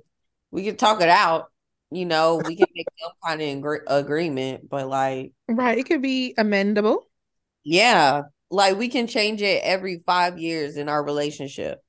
[0.50, 1.50] we can talk it out.
[1.90, 5.78] You know, we can make some kind of agree- agreement, but like, Right.
[5.78, 7.00] It could be amendable.
[7.64, 11.80] yeah, like we can change it every five years in our relationship.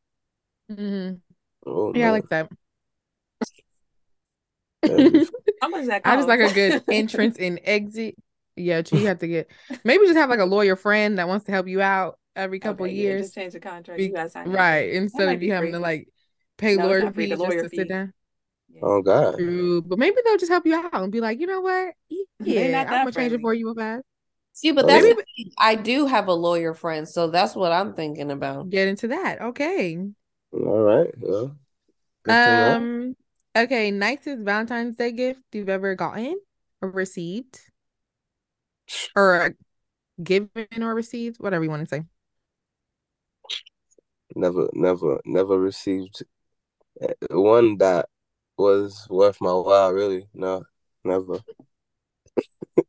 [0.71, 1.15] Mm-hmm.
[1.65, 2.49] Oh, Yeah, I like that.
[4.83, 5.27] Every-
[5.61, 8.15] How much does that I just like a good entrance and exit.
[8.55, 8.99] Yeah, true.
[8.99, 9.49] You have to get
[9.83, 12.85] maybe just have like a lawyer friend that wants to help you out every couple
[12.85, 13.21] Okay, yeah, years.
[13.23, 13.97] just change the contract.
[13.97, 14.85] Be- you gotta sign that right.
[14.85, 14.95] shit.
[14.95, 16.07] Instead of you having to like
[16.57, 17.77] pay No, lawyer not the fees just lawyer to fee.
[17.77, 18.13] sit down.
[18.69, 18.79] Yeah.
[18.83, 19.37] oh God.
[19.37, 19.81] True.
[19.81, 21.93] But maybe they'll just help you out and be like, you know what?
[22.43, 24.03] Yeah, not I'm gonna change it for you real fast.
[24.55, 25.13] See, but Oh, that's yeah.
[25.13, 25.51] the thing.
[25.57, 28.69] I do have a lawyer friend, so that's what I'm thinking about.
[28.69, 29.41] Get into that.
[29.41, 29.97] Okay.
[30.51, 31.09] All right.
[31.17, 31.57] Well,
[32.23, 32.75] good to know.
[32.75, 33.15] Um,
[33.55, 36.39] okay, nicest Valentine's Day gift you've ever gotten
[36.81, 37.59] or received.
[39.15, 39.49] Or uh,
[40.21, 42.03] given or received, whatever you want to say.
[44.35, 46.23] Never, never, never received
[47.01, 48.09] uh, one that
[48.57, 49.91] was worth my while.
[49.91, 50.63] Really, no,
[51.03, 51.39] never.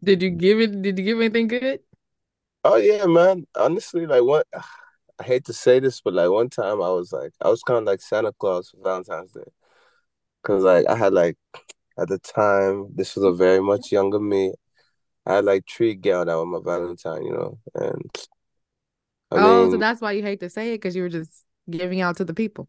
[0.02, 1.80] Did you give it did you give anything good?
[2.64, 3.46] Oh yeah, man.
[3.56, 4.44] Honestly, like one.
[5.18, 7.78] I hate to say this, but like one time I was like, I was kind
[7.78, 9.44] of like Santa Claus for Valentine's Day,
[10.44, 11.36] cause like I had like
[11.98, 14.54] at the time this was a very much younger me.
[15.26, 18.10] I had like three girls that were my Valentine, you know, and
[19.30, 21.44] I oh, mean, so that's why you hate to say it because you were just
[21.70, 22.68] giving out to the people.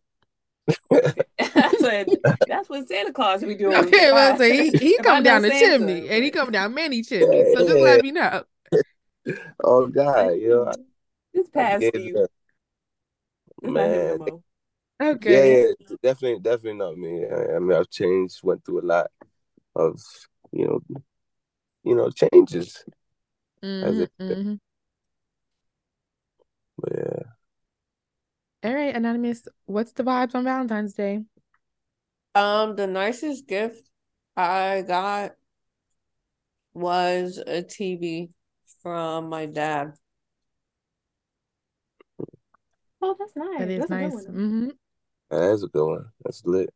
[1.40, 2.08] I said,
[2.48, 3.76] that's what Santa Claus be doing.
[3.86, 6.74] Okay, well, I- so he he come down the Santa, chimney and he come down
[6.74, 7.52] many chimneys.
[7.52, 8.44] So just let me know.
[9.64, 10.76] oh God, you know,
[11.34, 12.14] It's I, I past gave you.
[12.14, 12.28] them,
[13.62, 14.44] It's not him no man.
[15.00, 15.10] More.
[15.16, 15.38] Okay.
[15.38, 17.26] Yeah, yeah, definitely, definitely not me.
[17.26, 19.08] I, I mean, I've changed, went through a lot
[19.76, 20.02] of,
[20.52, 20.82] you know,
[21.84, 22.84] you know, changes.
[23.82, 24.60] As Mhm, it- mhm.
[26.78, 27.24] But yeah,
[28.64, 31.24] All right, Anonymous, what's the vibes on Valentine's Day?
[32.36, 33.90] Um, the nicest gift
[34.38, 35.36] I got
[36.76, 38.30] was a TV
[38.84, 39.94] from my dad.
[43.02, 43.68] Oh, that's nice.
[43.68, 44.12] That is that's a nice.
[44.12, 44.32] good one.
[44.32, 44.70] hmm
[45.30, 46.06] that is a good one.
[46.24, 46.74] That's lit.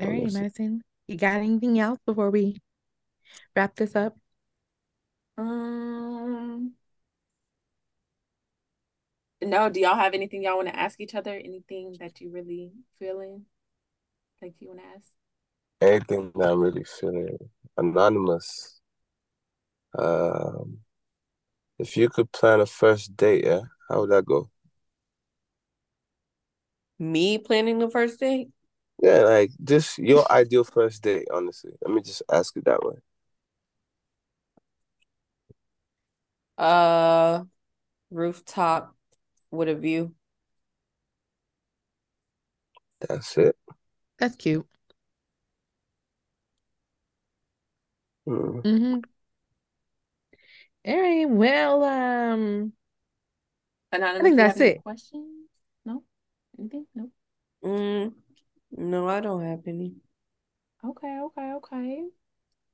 [0.00, 2.60] All right, Madison, you got anything else before we
[3.54, 4.16] wrap this up?
[5.38, 6.72] Um,
[9.42, 11.34] no, do y'all have anything y'all want to ask each other?
[11.34, 13.46] Anything that you really feeling
[14.42, 15.08] like you want to ask?
[15.80, 17.38] Anything that I'm really feeling
[17.76, 18.80] anonymous.
[19.98, 20.78] Um,
[21.78, 24.50] if you could plan a first date, yeah, how would that go?
[26.98, 28.50] Me planning the first date?
[29.02, 31.72] Yeah, like just your ideal first date, honestly.
[31.82, 32.96] Let me just ask it that way.
[36.58, 37.44] Uh,
[38.10, 38.96] rooftop
[39.50, 40.14] with a view.
[43.00, 43.56] That's it.
[44.18, 44.66] That's cute.
[48.26, 48.60] Mm.
[48.64, 49.00] hmm
[50.86, 52.72] All right, well, um,
[53.92, 54.82] Anonymous, think you have that's it.
[54.82, 55.45] Questions?
[56.56, 56.62] No?
[56.62, 56.86] Anything?
[56.94, 57.10] No?
[57.64, 58.12] Mm,
[58.72, 59.94] no, I don't have any.
[60.84, 62.04] Okay, okay, okay.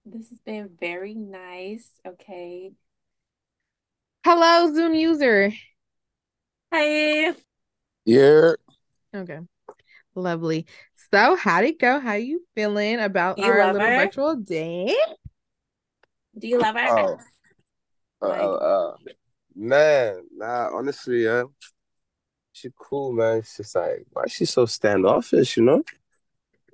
[0.05, 1.89] This has been very nice.
[2.07, 2.73] Okay.
[4.25, 5.53] hello, Zoom user.
[6.71, 7.33] Hey.
[8.05, 8.53] Yeah.
[9.15, 9.39] Okay,
[10.15, 10.67] lovely.
[11.13, 12.01] So, how'd it go?
[12.01, 13.97] How you feeling about You our little her?
[14.05, 14.97] virtual date?
[16.39, 16.89] Do you love her?
[16.89, 17.19] Oh.
[18.23, 18.97] Uh, Like- uh, uh,
[19.55, 21.45] man, nah, honestly, yeah.
[22.53, 23.39] She cool, man.
[23.39, 25.83] It's just like, why is she so standoffish, you know?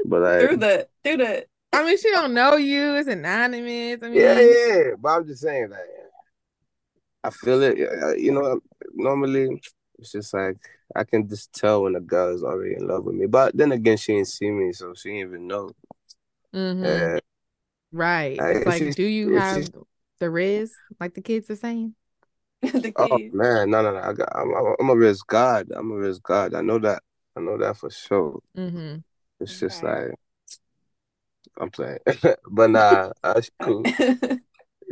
[0.04, 2.94] But like, Through the through the I mean, she don't know you.
[2.96, 4.02] It's anonymous.
[4.02, 4.82] I mean, yeah, yeah.
[4.98, 5.86] But I'm just saying that
[7.24, 7.78] I feel it.
[8.18, 8.60] You know,
[8.94, 9.60] normally
[9.98, 10.56] it's just like
[10.96, 13.26] I can just tell when a girl is already in love with me.
[13.26, 15.70] But then again, she ain't see me, so she didn't even know.
[16.54, 16.84] Mm-hmm.
[16.84, 17.18] Yeah,
[17.92, 18.38] Right.
[18.38, 19.70] Like, It's like, she's- do you have she's-
[20.18, 21.94] the Riz, like the kids are saying?
[22.74, 23.32] the Oh kids.
[23.32, 23.98] man, no, no, no.
[24.00, 25.68] I got, I'm, I'm, I'm a risk God.
[25.74, 26.54] I'm a risk God.
[26.54, 27.02] I know that.
[27.36, 28.40] I know that for sure.
[28.56, 28.96] Mm-hmm.
[29.40, 30.10] It's just like
[31.58, 31.98] I'm playing,
[32.50, 33.84] but nah, uh, she cool.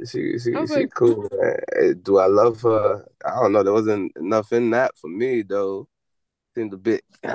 [0.07, 1.29] She she, I was she cool.
[1.33, 1.57] Man.
[1.77, 3.07] Eh, Do I love her?
[3.25, 3.63] I don't know.
[3.63, 5.89] There wasn't enough in that for me though.
[6.55, 7.05] Seemed a bit,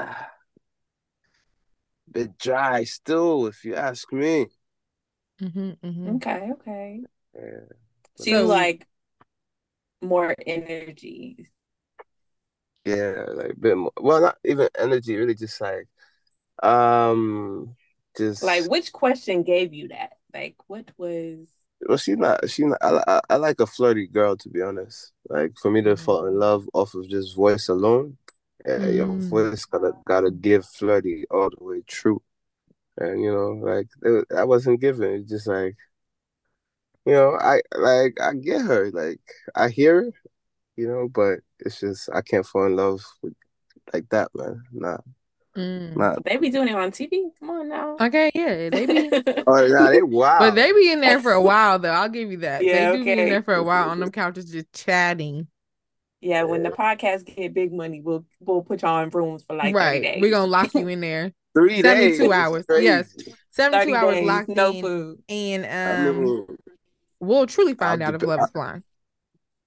[2.11, 4.47] bit dry still, if you ask me.
[5.39, 7.01] hmm hmm Okay, okay.
[7.35, 7.65] Yeah.
[8.15, 8.87] So you like
[10.01, 11.47] more energy.
[12.85, 13.91] Yeah, like a bit more.
[13.99, 15.87] Well, not even energy, really just like
[16.63, 17.75] um
[18.17, 20.17] just Like which question gave you that?
[20.33, 21.47] Like what was
[21.87, 25.13] well she's not she not I, I, I like a flirty girl to be honest.
[25.29, 28.17] Like for me to fall in love off of just voice alone,
[28.65, 29.29] yeah, your Mm.
[29.29, 32.21] voice gotta gotta give flirty all the way true.
[32.97, 35.11] And you know, like it, I wasn't given.
[35.21, 35.77] It's just like
[37.05, 39.19] you know, I like I get her, like
[39.55, 40.11] I hear her,
[40.77, 43.33] you know, but it's just I can't fall in love with
[43.93, 44.63] like that, man.
[44.71, 44.97] Nah,
[45.57, 45.97] Mm.
[45.97, 46.15] nah.
[46.23, 47.29] they be doing it on TV?
[47.39, 47.97] Come on now.
[47.99, 49.09] Okay, yeah, they be,
[49.47, 50.39] Oh, nah, they wow.
[50.39, 51.89] but they be in there for a while though.
[51.91, 52.63] I'll give you that.
[52.63, 55.47] Yeah, they do be in there for a while on them couches just chatting.
[56.21, 59.73] yeah, when the podcast get big money, we'll we'll put y'all in rooms for like
[59.73, 60.21] 30 right, days.
[60.21, 61.33] we're gonna lock you in there.
[61.53, 62.19] Three 72 days.
[62.21, 62.65] It's hours.
[62.69, 63.11] Yes.
[63.13, 65.19] 30 Seventy-two hours locked no in, food.
[65.27, 66.47] and I um, mean,
[67.21, 68.83] we'll truly find I'll out if dep- love is blind.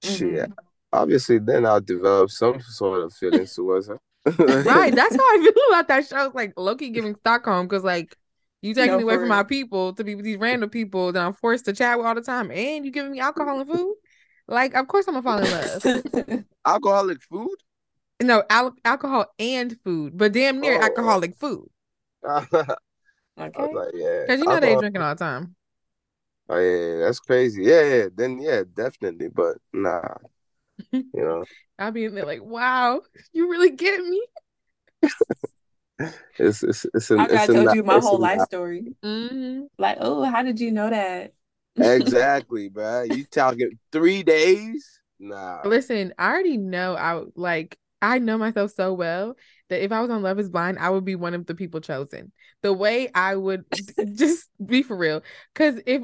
[0.02, 0.50] shit.
[0.50, 0.52] Mhm.
[0.92, 3.98] Obviously, then I'll develop some sort of feelings towards her.
[4.38, 6.26] Right, that's how I feel about that show.
[6.26, 8.16] It's like lowkey giving Stockholm because like
[8.62, 9.28] you taking No, me away from real.
[9.30, 12.14] my people to be with these random people that I'm forced to chat with all
[12.14, 13.94] the time, and you giving me alcohol and food.
[14.48, 16.44] Like, of course I'm gonna fall in love.
[16.66, 17.56] Alcoholic food?
[18.22, 20.82] No, al- alcohol and food, but damn near Oh.
[20.84, 21.66] alcoholic food.
[22.24, 23.74] I was okay.
[23.74, 24.20] like, yeah.
[24.26, 25.56] Because you know they alcohol- drinking all the time.
[26.48, 27.62] Oh, yeah, yeah, that's crazy.
[27.64, 28.06] Yeah, yeah.
[28.14, 29.28] Then, yeah, definitely.
[29.28, 30.02] But nah,
[30.92, 31.44] you know,
[31.78, 33.00] I'll be in there like, wow,
[33.32, 34.22] you really get me.
[36.38, 38.48] it's it's it's an After I it's a told not- you my whole life not-
[38.48, 38.94] story.
[39.02, 41.32] hmm Like, oh, how did you know that?
[41.76, 43.02] Exactly, bro.
[43.02, 45.00] You talking three days?
[45.18, 45.62] Nah.
[45.64, 49.36] Listen, I already know I like I know myself so well
[49.70, 51.80] that if I was on Love is Blind, I would be one of the people
[51.80, 52.32] chosen.
[52.62, 53.64] The way I would
[54.14, 55.22] just be for real.
[55.54, 56.02] Cause if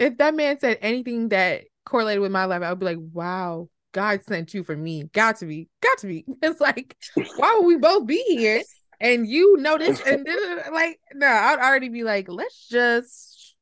[0.00, 3.68] if that man said anything that correlated with my life, I would be like, wow,
[3.92, 5.04] God sent you for me.
[5.12, 6.24] Got to be, got to be.
[6.42, 6.96] It's like,
[7.36, 8.62] why would we both be here?
[8.98, 10.26] And you know this and
[10.72, 13.54] like, no, I'd already be like, let's just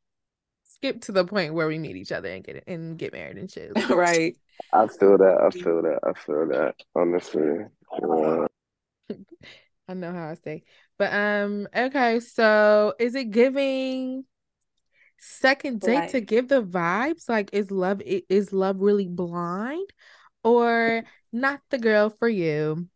[0.65, 3.51] skip to the point where we meet each other and get and get married and
[3.51, 3.73] shit.
[3.91, 4.37] right.
[4.73, 5.39] I feel that.
[5.41, 5.99] I feel that.
[6.05, 6.75] I feel that.
[6.95, 7.67] Honestly.
[8.01, 8.47] Yeah.
[9.89, 10.63] I know how I say.
[10.99, 14.25] But um, okay, so is it giving
[15.19, 17.29] second date to give the vibes?
[17.29, 19.91] Like is love is love really blind
[20.45, 22.89] or not the girl for you?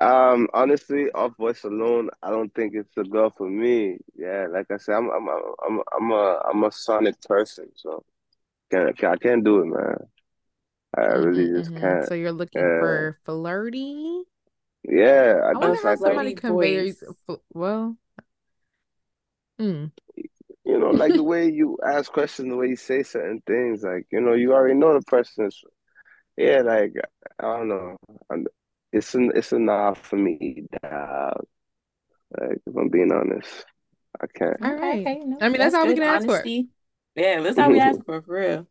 [0.00, 3.98] Um, honestly, off voice alone, I don't think it's a girl for me.
[4.16, 8.02] Yeah, like I said, I'm I'm I'm I'm a I'm a sonic person, so
[8.70, 9.96] can't I can't do it, man.
[10.96, 11.74] I really Mhm, just mhm.
[11.74, 12.02] can't.
[12.02, 12.78] So you're looking Yeah.
[12.78, 14.24] for flirty?
[14.84, 17.96] Yeah, I I wonder just how like somebody flirty conveys fl- well.
[19.58, 19.90] Mm.
[20.70, 24.06] You know, like the way you ask questions, the way you say certain things, like
[24.12, 25.60] you know, you already know the person's.
[26.36, 26.94] Yeah, like
[27.38, 27.96] I don't know,
[28.30, 28.46] I'm,
[28.92, 31.44] it's an it's a nah for me, dog.
[32.38, 33.66] Like if I'm being honest,
[34.20, 34.56] I can't.
[34.62, 35.00] All right.
[35.00, 36.42] Okay, no, I mean, that's all we can ask for.
[37.16, 38.66] Yeah, that's all we ask for, for real.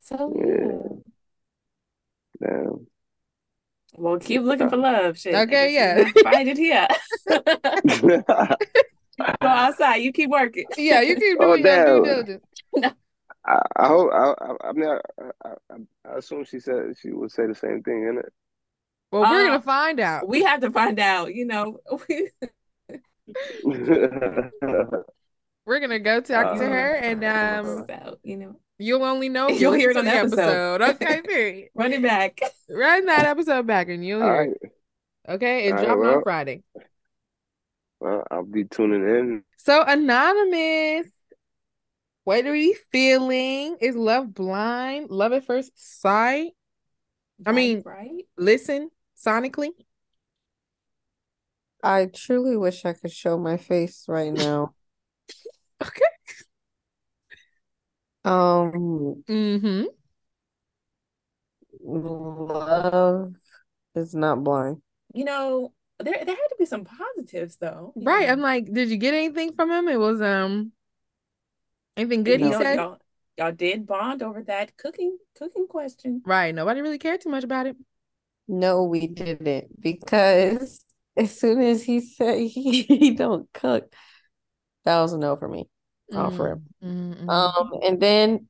[0.00, 0.66] So Yeah.
[0.66, 2.48] yeah.
[2.48, 2.86] Damn.
[3.96, 5.18] Well, keep looking for love.
[5.18, 5.34] Shit.
[5.34, 6.10] Okay, yeah.
[6.22, 6.86] Find it here.
[9.40, 9.96] Go outside.
[9.96, 10.66] You keep working.
[10.76, 12.02] Yeah, you keep Oh, doing your due damn.
[12.02, 12.44] diligence.
[13.46, 14.10] I, I hope.
[14.12, 15.00] I, I, I mean, I,
[15.44, 15.76] I, I,
[16.12, 18.32] I assume she said she would say the same thing, in it.
[19.10, 20.28] Well, we're Uh, gonna find out.
[20.28, 21.34] We have to find out.
[21.34, 21.80] You know.
[25.64, 28.56] We're gonna go talk to Uh, her, and um, out, you know.
[28.78, 30.80] you'll only know if You'll hear it listen on the episode.
[30.82, 31.68] Okay, period.
[31.74, 32.40] Run it back.
[32.70, 34.38] Run that episode back, and you'll All hear.
[34.40, 34.50] right.
[34.62, 34.72] it.
[35.28, 36.22] Okay, it's All right, dropping on well.
[36.22, 36.62] Friday.
[38.00, 39.44] Well, I'll be tuning in.
[39.56, 41.08] So anonymous,
[42.24, 43.76] what are you feeling?
[43.80, 45.10] Is love blind?
[45.10, 46.52] Love at first sight?
[47.46, 48.24] I mean- right?
[48.36, 49.70] Listen sonically.
[51.82, 54.74] I truly wish I could show my face right now.
[55.80, 56.02] Okay.
[58.24, 59.84] Um, Mm-hmm.
[61.80, 63.32] love
[63.94, 64.82] is not blind.
[65.14, 67.92] You know, there there had to be some positives though.
[67.96, 68.26] Right.
[68.26, 68.32] know.
[68.32, 69.88] I'm like, did you get anything from him?
[69.88, 70.72] It was um
[71.96, 72.76] anything good You he know, said?
[72.76, 72.98] y'all,
[73.36, 76.22] y'all did bond over that cooking cooking question.
[76.24, 76.54] Right.
[76.54, 77.76] Nobody really cared too much about it.
[78.46, 80.82] No, we didn't because
[81.16, 83.92] as soon as he said he, he don't cook,
[84.84, 85.68] that was a no for me.
[86.12, 86.66] Oh, for him.
[86.82, 87.30] Mm, mm, mm.
[87.30, 88.46] Um, and then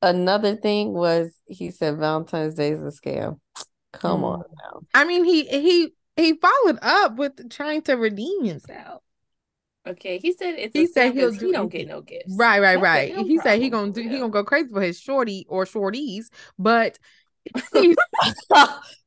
[0.00, 3.38] another thing was he said Valentine's Day is a scam.
[3.92, 4.24] Come Mm.
[4.24, 4.80] on now.
[4.94, 9.02] I mean, he he he followed up with trying to redeem himself.
[9.86, 10.74] Okay, he said it's.
[10.74, 12.36] He a said he'll 'cause do he don't get no gifts.
[12.36, 13.10] Right, right, That's right.
[13.10, 15.44] a him He said he gonna do for he gonna go crazy for his shorty
[15.48, 16.26] or shorties,
[16.58, 16.98] but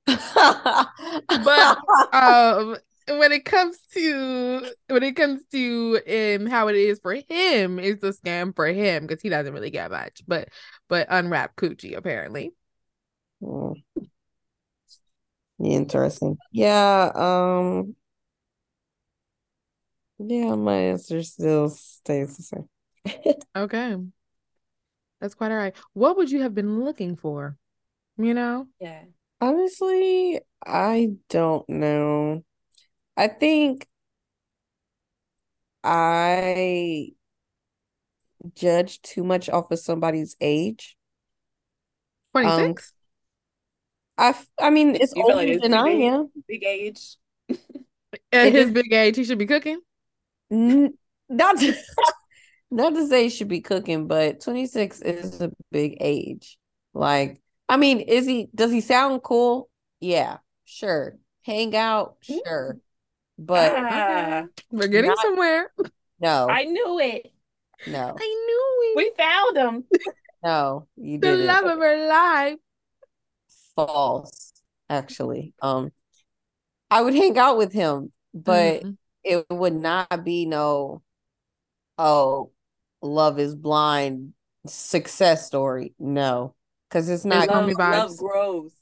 [0.06, 1.78] But,
[2.12, 2.78] um
[3.08, 5.99] when it comes to when it comes to
[6.41, 9.70] um how it is for him, it's a scam for him because he doesn't really
[9.70, 10.24] get much.
[10.28, 10.49] But
[10.89, 12.53] but unwrap coochie apparently.
[13.41, 13.74] Hmm.
[15.60, 16.38] Interesting.
[16.51, 17.95] Yeah, um
[20.20, 22.70] yeah, my answer still stays the same.
[23.56, 23.95] Okay.
[25.20, 25.76] That's quite all right.
[25.93, 27.58] What would you have been looking for?
[28.18, 28.68] You know?
[28.80, 29.03] Yeah.
[29.41, 32.43] Honestly, I don't know.
[33.18, 33.88] I think
[35.84, 37.16] I
[38.56, 40.97] judge too much off of somebody's age.
[42.43, 42.93] Um, 26?
[44.18, 46.01] I, f- I mean, it's You feel like older it's than I big?
[46.01, 46.30] am.
[46.47, 47.18] Big age.
[48.32, 49.80] At his big age, he should be cooking.
[50.51, 50.93] N-
[51.30, 51.74] Not to,
[52.72, 56.57] not to say he should be cooking, but 26 is a big age.
[56.93, 59.70] Like, I mean, is he, does he sound cool?
[59.99, 61.18] Yeah, sure.
[61.43, 62.78] Hang out, sure.
[63.38, 65.72] But Ah, We're getting Not- somewhere.
[66.22, 67.32] no, I knew it.
[67.88, 68.95] no, I knew it.
[68.95, 69.84] We found him.
[70.43, 71.45] no, you didn't.
[71.47, 72.57] love of her life.
[73.76, 74.53] False,
[74.89, 75.53] actually.
[75.61, 75.91] Um,
[76.89, 78.97] I would hang out with him, but Mhm.
[79.23, 81.01] it would not be no,
[81.97, 82.51] oh,
[83.01, 84.34] love is blind
[84.67, 85.93] success story.
[85.99, 86.55] No,
[86.89, 87.49] because it's not.
[87.49, 88.73] Love, love grows.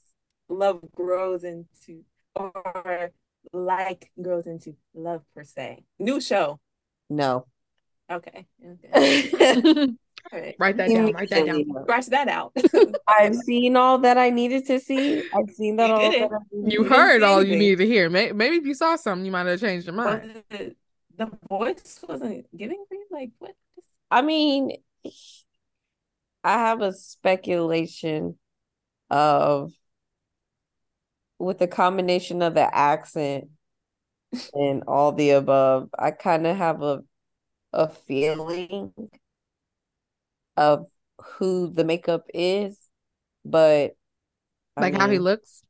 [0.48, 2.04] Love grows into,
[2.36, 3.10] or
[3.52, 5.84] like grows into love per se.
[5.98, 6.60] New show.
[7.08, 7.46] No.
[8.10, 8.46] Okay.
[8.64, 9.30] okay.
[10.32, 10.56] Right.
[10.58, 11.12] write that down.
[11.12, 11.64] Write that down.
[11.82, 12.56] Scratch that out.
[13.06, 15.22] I've seen all that I needed to see.
[15.34, 16.40] I've seen that You all that
[16.72, 18.10] You heard all you needed to hear.
[18.10, 20.42] May- Maybe if you saw something, you might have changed your mind.
[20.50, 20.76] it,
[21.16, 23.04] the voice wasn't giving you?
[23.10, 23.54] Like what?
[24.10, 24.72] I mean,
[26.42, 28.36] I have a speculation
[29.10, 29.72] of
[31.38, 33.48] with the combination of the accent
[34.54, 37.02] and all the above, I kind of have a
[37.72, 38.92] a feeling
[40.56, 40.86] of
[41.38, 42.78] who the makeup is,
[43.44, 43.96] but
[44.76, 45.62] I Like how he looks.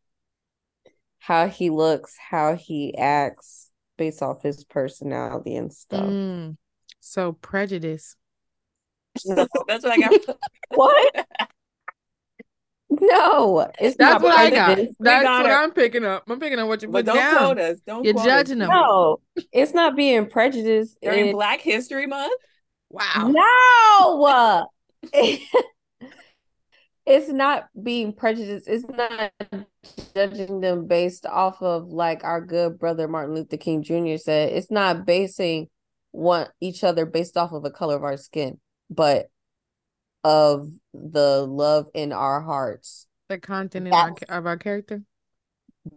[1.19, 6.05] how he looks, how he acts based off his personality and stuff.
[6.05, 6.57] Mm.
[7.01, 8.17] So prejudice.
[9.25, 9.47] No.
[9.69, 10.37] That's what I got.
[10.71, 11.27] What?
[12.91, 14.67] No, it's That's not what I got.
[14.75, 14.95] prejudice.
[14.99, 15.57] We That's got what her.
[15.57, 16.25] I'm picking up.
[16.29, 17.39] I'm picking up what you But put don't down.
[17.39, 17.81] quote us.
[17.87, 18.69] Don't You're quote judging us.
[18.69, 18.77] them.
[18.77, 19.21] No,
[19.53, 20.99] it's not being prejudiced.
[21.03, 22.41] During It- Black History Month.
[22.95, 24.69] Wow.
[25.11, 25.11] no,
[27.07, 28.69] it's not being prejudiced.
[28.69, 29.33] It's not
[30.15, 34.17] judging them based off of like our good brother Martin Luther King Jr.
[34.17, 34.53] said.
[34.53, 35.69] It's not basing
[36.13, 39.27] one each other based off of the color of our skin, but
[40.23, 43.09] of the love in our hearts.
[43.29, 45.03] The content in our, of our character.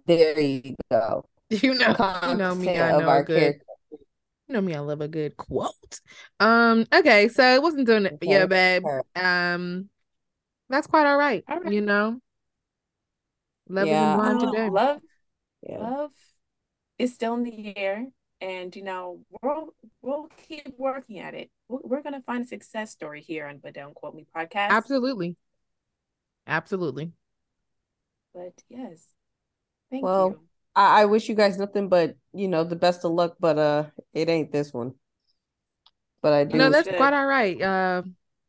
[0.07, 1.25] There you go.
[1.49, 1.95] You know,
[2.27, 2.65] you know me.
[2.65, 3.39] Content I of know our good.
[3.39, 3.66] character.
[4.47, 4.75] You know me.
[4.75, 5.99] I love a good quote.
[6.39, 6.85] Um.
[6.93, 7.27] Okay.
[7.29, 8.17] So it wasn't doing it.
[8.21, 8.79] Yeah, Okay.
[8.79, 8.83] babe.
[9.15, 9.89] Um.
[10.69, 11.43] That's quite all right.
[11.49, 11.73] All right.
[11.73, 12.19] You know.
[13.69, 14.13] Love Yeah.
[14.13, 14.69] is blind Um, today.
[14.73, 15.01] love,
[15.63, 15.77] Yeah.
[15.79, 16.11] love
[16.97, 18.07] is still in the air,
[18.41, 21.49] and you know we'll we'll keep working at it.
[21.67, 24.71] We're, we're gonna find a success story here on But Don't Quote Me podcast.
[24.71, 25.35] Absolutely.
[26.47, 27.13] Absolutely.
[28.33, 29.07] But yes,
[29.91, 30.46] thank Well, you.
[30.77, 33.83] I, I wish you guys nothing but, you know, the best of luck, but uh
[34.13, 34.93] it ain't this one.
[36.21, 37.61] But I do You know, that's quite all right.
[37.61, 38.03] Uh,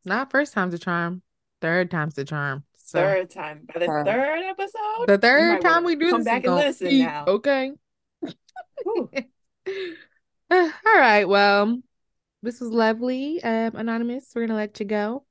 [0.04, 1.22] not first time's a charm.
[1.60, 2.64] Third time's the charm.
[2.76, 4.06] So Third time by the Third.
[4.06, 5.06] third episode.
[5.08, 7.24] the third time we do come this back and listen be now.
[7.26, 7.72] okay.
[10.50, 11.24] All right.
[11.28, 11.80] Well,
[12.42, 13.42] this was lovely.
[13.42, 15.24] Um, anonymous, we're gonna let you go.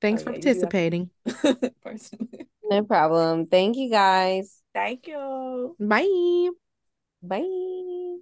[0.00, 1.10] Thanks Oh, for yeah, you have participating.
[1.82, 3.46] Personally, no problem.
[3.46, 4.60] Thank you guys.
[4.78, 5.76] Thank you.
[5.80, 6.50] Bye.
[7.22, 8.18] Bye.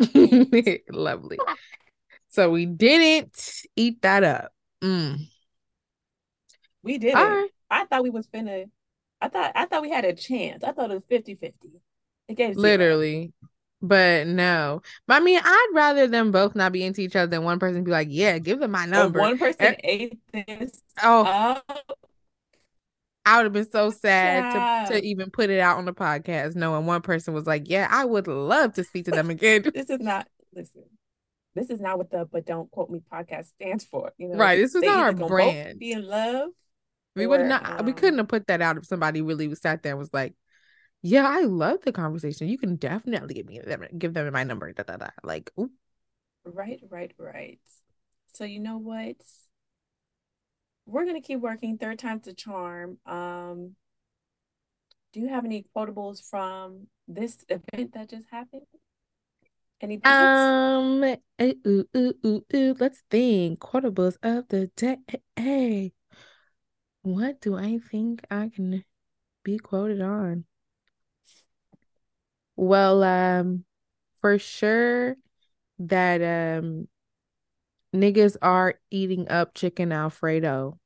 [0.90, 1.38] Lovely.
[2.30, 4.52] So we didn't eat that up.
[4.82, 5.28] Mm.
[6.82, 7.48] We did right.
[7.70, 8.64] I thought we was finna.
[9.20, 10.64] I thought I thought we had a chance.
[10.64, 11.52] I thought it was 50-50.
[12.28, 12.62] It gave zero.
[12.62, 13.32] Literally.
[13.80, 14.82] But no.
[15.06, 17.84] But I mean, I'd rather them both not be into each other than one person
[17.84, 19.20] be like, yeah, give them my number.
[19.20, 21.64] one person Eh, ate this Oh, up.
[23.24, 26.54] I would have been so sad to, to even put it out on the podcast,
[26.54, 29.64] knowing one person was like, yeah, I would love to speak to them again.
[29.74, 30.28] This is not.
[30.54, 30.84] Listen,
[31.54, 34.12] this is not what the but don't quote me podcast stands for.
[34.18, 34.56] You know, right.
[34.56, 35.78] This is not our either gonna both brand.
[35.78, 36.50] Be in love.
[37.16, 37.84] We would not.
[37.84, 40.12] we um, couldn't have put that out if somebody really was sat there and was
[40.12, 40.34] like,
[41.02, 42.48] "Yeah, I love the conversation.
[42.48, 45.08] You can definitely give me them, give them my number." Da da da.
[45.22, 45.70] Like, ooh,
[46.44, 47.60] Right, right, right.
[48.34, 49.16] So you know what?
[50.86, 51.78] We're gonna keep working.
[51.78, 52.98] Third time's a charm.
[53.06, 53.76] Um,
[55.12, 58.66] do you have any quotables from this event that just happened?
[59.80, 61.16] Any um, eh,
[61.66, 62.76] ooh, ooh, ooh, ooh.
[62.78, 63.60] Let's think.
[63.60, 64.98] Quotables of the day.
[65.36, 65.92] Hey,
[67.02, 68.82] What do I think I can
[69.42, 70.46] be quoted on?
[72.56, 73.64] Well, um,
[74.20, 75.16] for sure
[75.78, 76.88] that um
[77.94, 80.78] niggas are eating up chicken Alfredo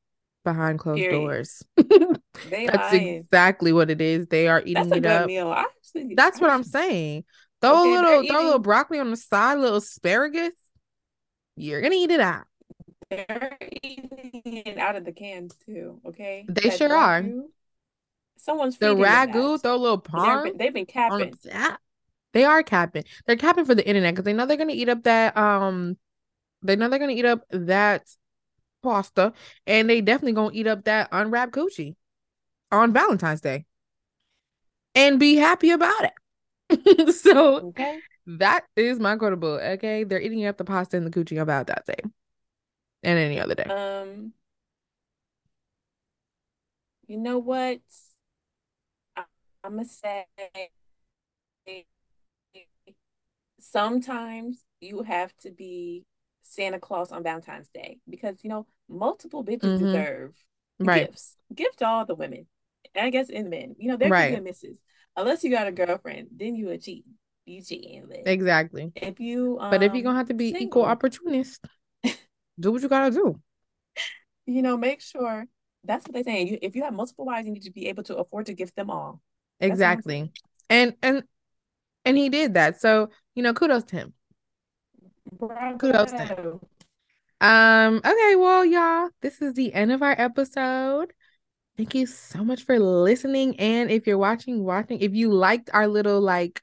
[0.45, 1.19] behind closed Period.
[1.19, 1.63] doors.
[1.77, 3.17] That's lying.
[3.17, 4.27] exactly what it is.
[4.29, 5.29] They are eating it up.
[5.31, 7.25] Actually, That's what I'm saying.
[7.61, 10.53] Throw a little, throw a little broccoli on the side, a little asparagus.
[11.57, 12.45] You're gonna eat it out.
[13.11, 16.01] They're eating it out of the cans too.
[16.07, 17.23] Okay, They That sure are.
[17.23, 17.43] ragu,
[18.37, 21.35] Someone's The ragu, throw a little parm they've been capping.
[22.35, 23.05] They are capping.
[23.27, 25.97] They're capping for the internet because they know they're gonna eat up that um.
[26.63, 28.09] They know they're gonna eat up that
[28.83, 29.33] pasta,
[29.67, 31.97] and they definitely gonna eat up that unwrapped coochie
[32.71, 33.67] on Valentine's Day,
[34.95, 37.15] and be happy about it.
[37.15, 38.01] so Okay.
[38.27, 39.55] that is my quotable.
[39.55, 42.11] Okay, they're eating up the pasta and the coochie on Valentine's Day,
[43.03, 43.71] and any other day.
[43.71, 44.33] Um,
[47.07, 47.81] you know what?
[49.17, 49.25] I,
[49.65, 50.27] I'm gonna say
[53.61, 56.05] sometimes you have to be
[56.49, 59.79] Santa Claus on Valentine's Day because you know multiple bitches Mhm.
[59.79, 60.35] deserve
[60.81, 61.07] Right.
[61.09, 61.37] gifts.
[61.55, 62.47] Gift all the women.
[62.95, 63.75] And I guess in men.
[63.79, 64.37] You know, there Right.
[64.37, 64.79] a missus.
[65.17, 67.05] Unless you got a girlfriend, then you a cheat.
[67.45, 68.07] You cheating.
[68.27, 68.93] Exactly.
[68.95, 71.65] if you um But if you're gonna have to be equal single, opportunist,
[72.59, 73.41] do what you gotta do.
[74.47, 75.47] you know, make sure
[75.85, 76.49] that's what they're saying.
[76.49, 78.77] You if you have multiple wives, you need to be able to afford to gift
[78.77, 79.21] them all.
[79.61, 80.33] That's Exactly.
[80.71, 81.25] And and
[82.05, 82.81] and he did that.
[82.81, 84.15] So, you know, kudos to him.
[85.79, 86.61] Kudos to him.
[87.41, 91.13] Um, okay, well, y'all, this is the end of our episode.
[91.77, 93.59] Thank you so much for listening.
[93.61, 96.61] And if you're watching, watching, if you liked our little like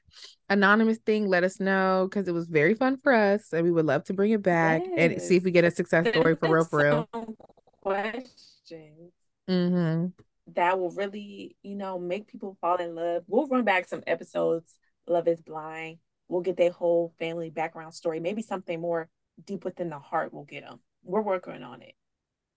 [0.50, 3.86] anonymous thing, let us know because it was very fun for us, and we would
[3.86, 6.64] love to bring it back and see if we get a success story for real,
[6.64, 7.36] for real.
[7.82, 9.12] Questions
[9.48, 10.06] Mm-hmm.
[10.54, 13.22] that will really, you know, make people fall in love.
[13.28, 14.76] We'll run back some episodes.
[15.06, 15.98] Love is blind.
[16.28, 18.20] We'll get their whole family background story.
[18.20, 19.08] Maybe something more
[19.44, 20.32] deep within the heart.
[20.32, 20.80] We'll get them.
[21.04, 21.94] We're working on it.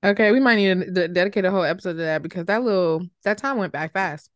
[0.04, 3.38] Okay, we might need to dedicate a whole episode to that because that little that
[3.38, 4.30] time went by fast.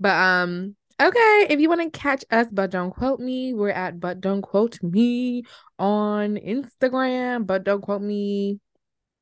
[0.00, 4.00] But um, okay, if you want to catch us, but don't quote me, we're at
[4.00, 5.44] but don't quote me
[5.78, 8.60] on Instagram, but don't quote me.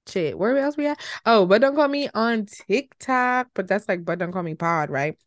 [0.09, 1.01] Shit, where else we at?
[1.27, 4.89] Oh, but don't quote me on TikTok, but that's like but don't call me pod,
[4.89, 5.19] right?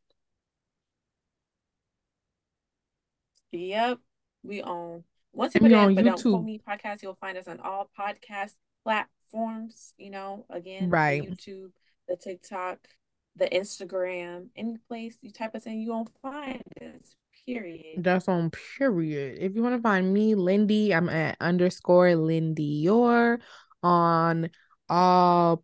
[3.53, 3.99] Yep,
[4.43, 5.03] we own.
[5.31, 6.45] Once you put on but don't quote YouTube.
[6.45, 8.53] me podcast, you'll find us on all podcast
[8.83, 9.93] platforms.
[9.97, 11.23] You know, again, Right.
[11.23, 11.71] YouTube,
[12.07, 12.79] the TikTok,
[13.35, 17.15] the Instagram, any place you type us in, you won't find us.
[17.45, 18.03] Period.
[18.03, 19.37] That's on period.
[19.39, 23.39] If you want to find me, Lindy, I'm at underscore Lindy Your
[23.81, 24.49] on
[24.87, 25.63] all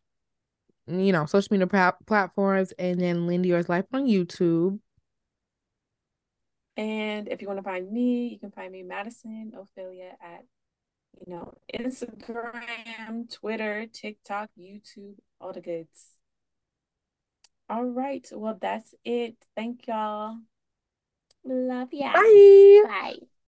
[0.87, 4.79] you know social media pla- platforms, and then Lindy Yours Life on YouTube.
[6.79, 10.45] And if you want to find me, you can find me Madison Ophelia at
[11.19, 16.11] you know Instagram, Twitter, TikTok, YouTube, all the goods.
[17.69, 19.35] All right, well that's it.
[19.57, 20.37] Thank y'all.
[21.43, 22.13] Love ya.
[22.13, 22.83] Bye.
[22.87, 23.28] Bye.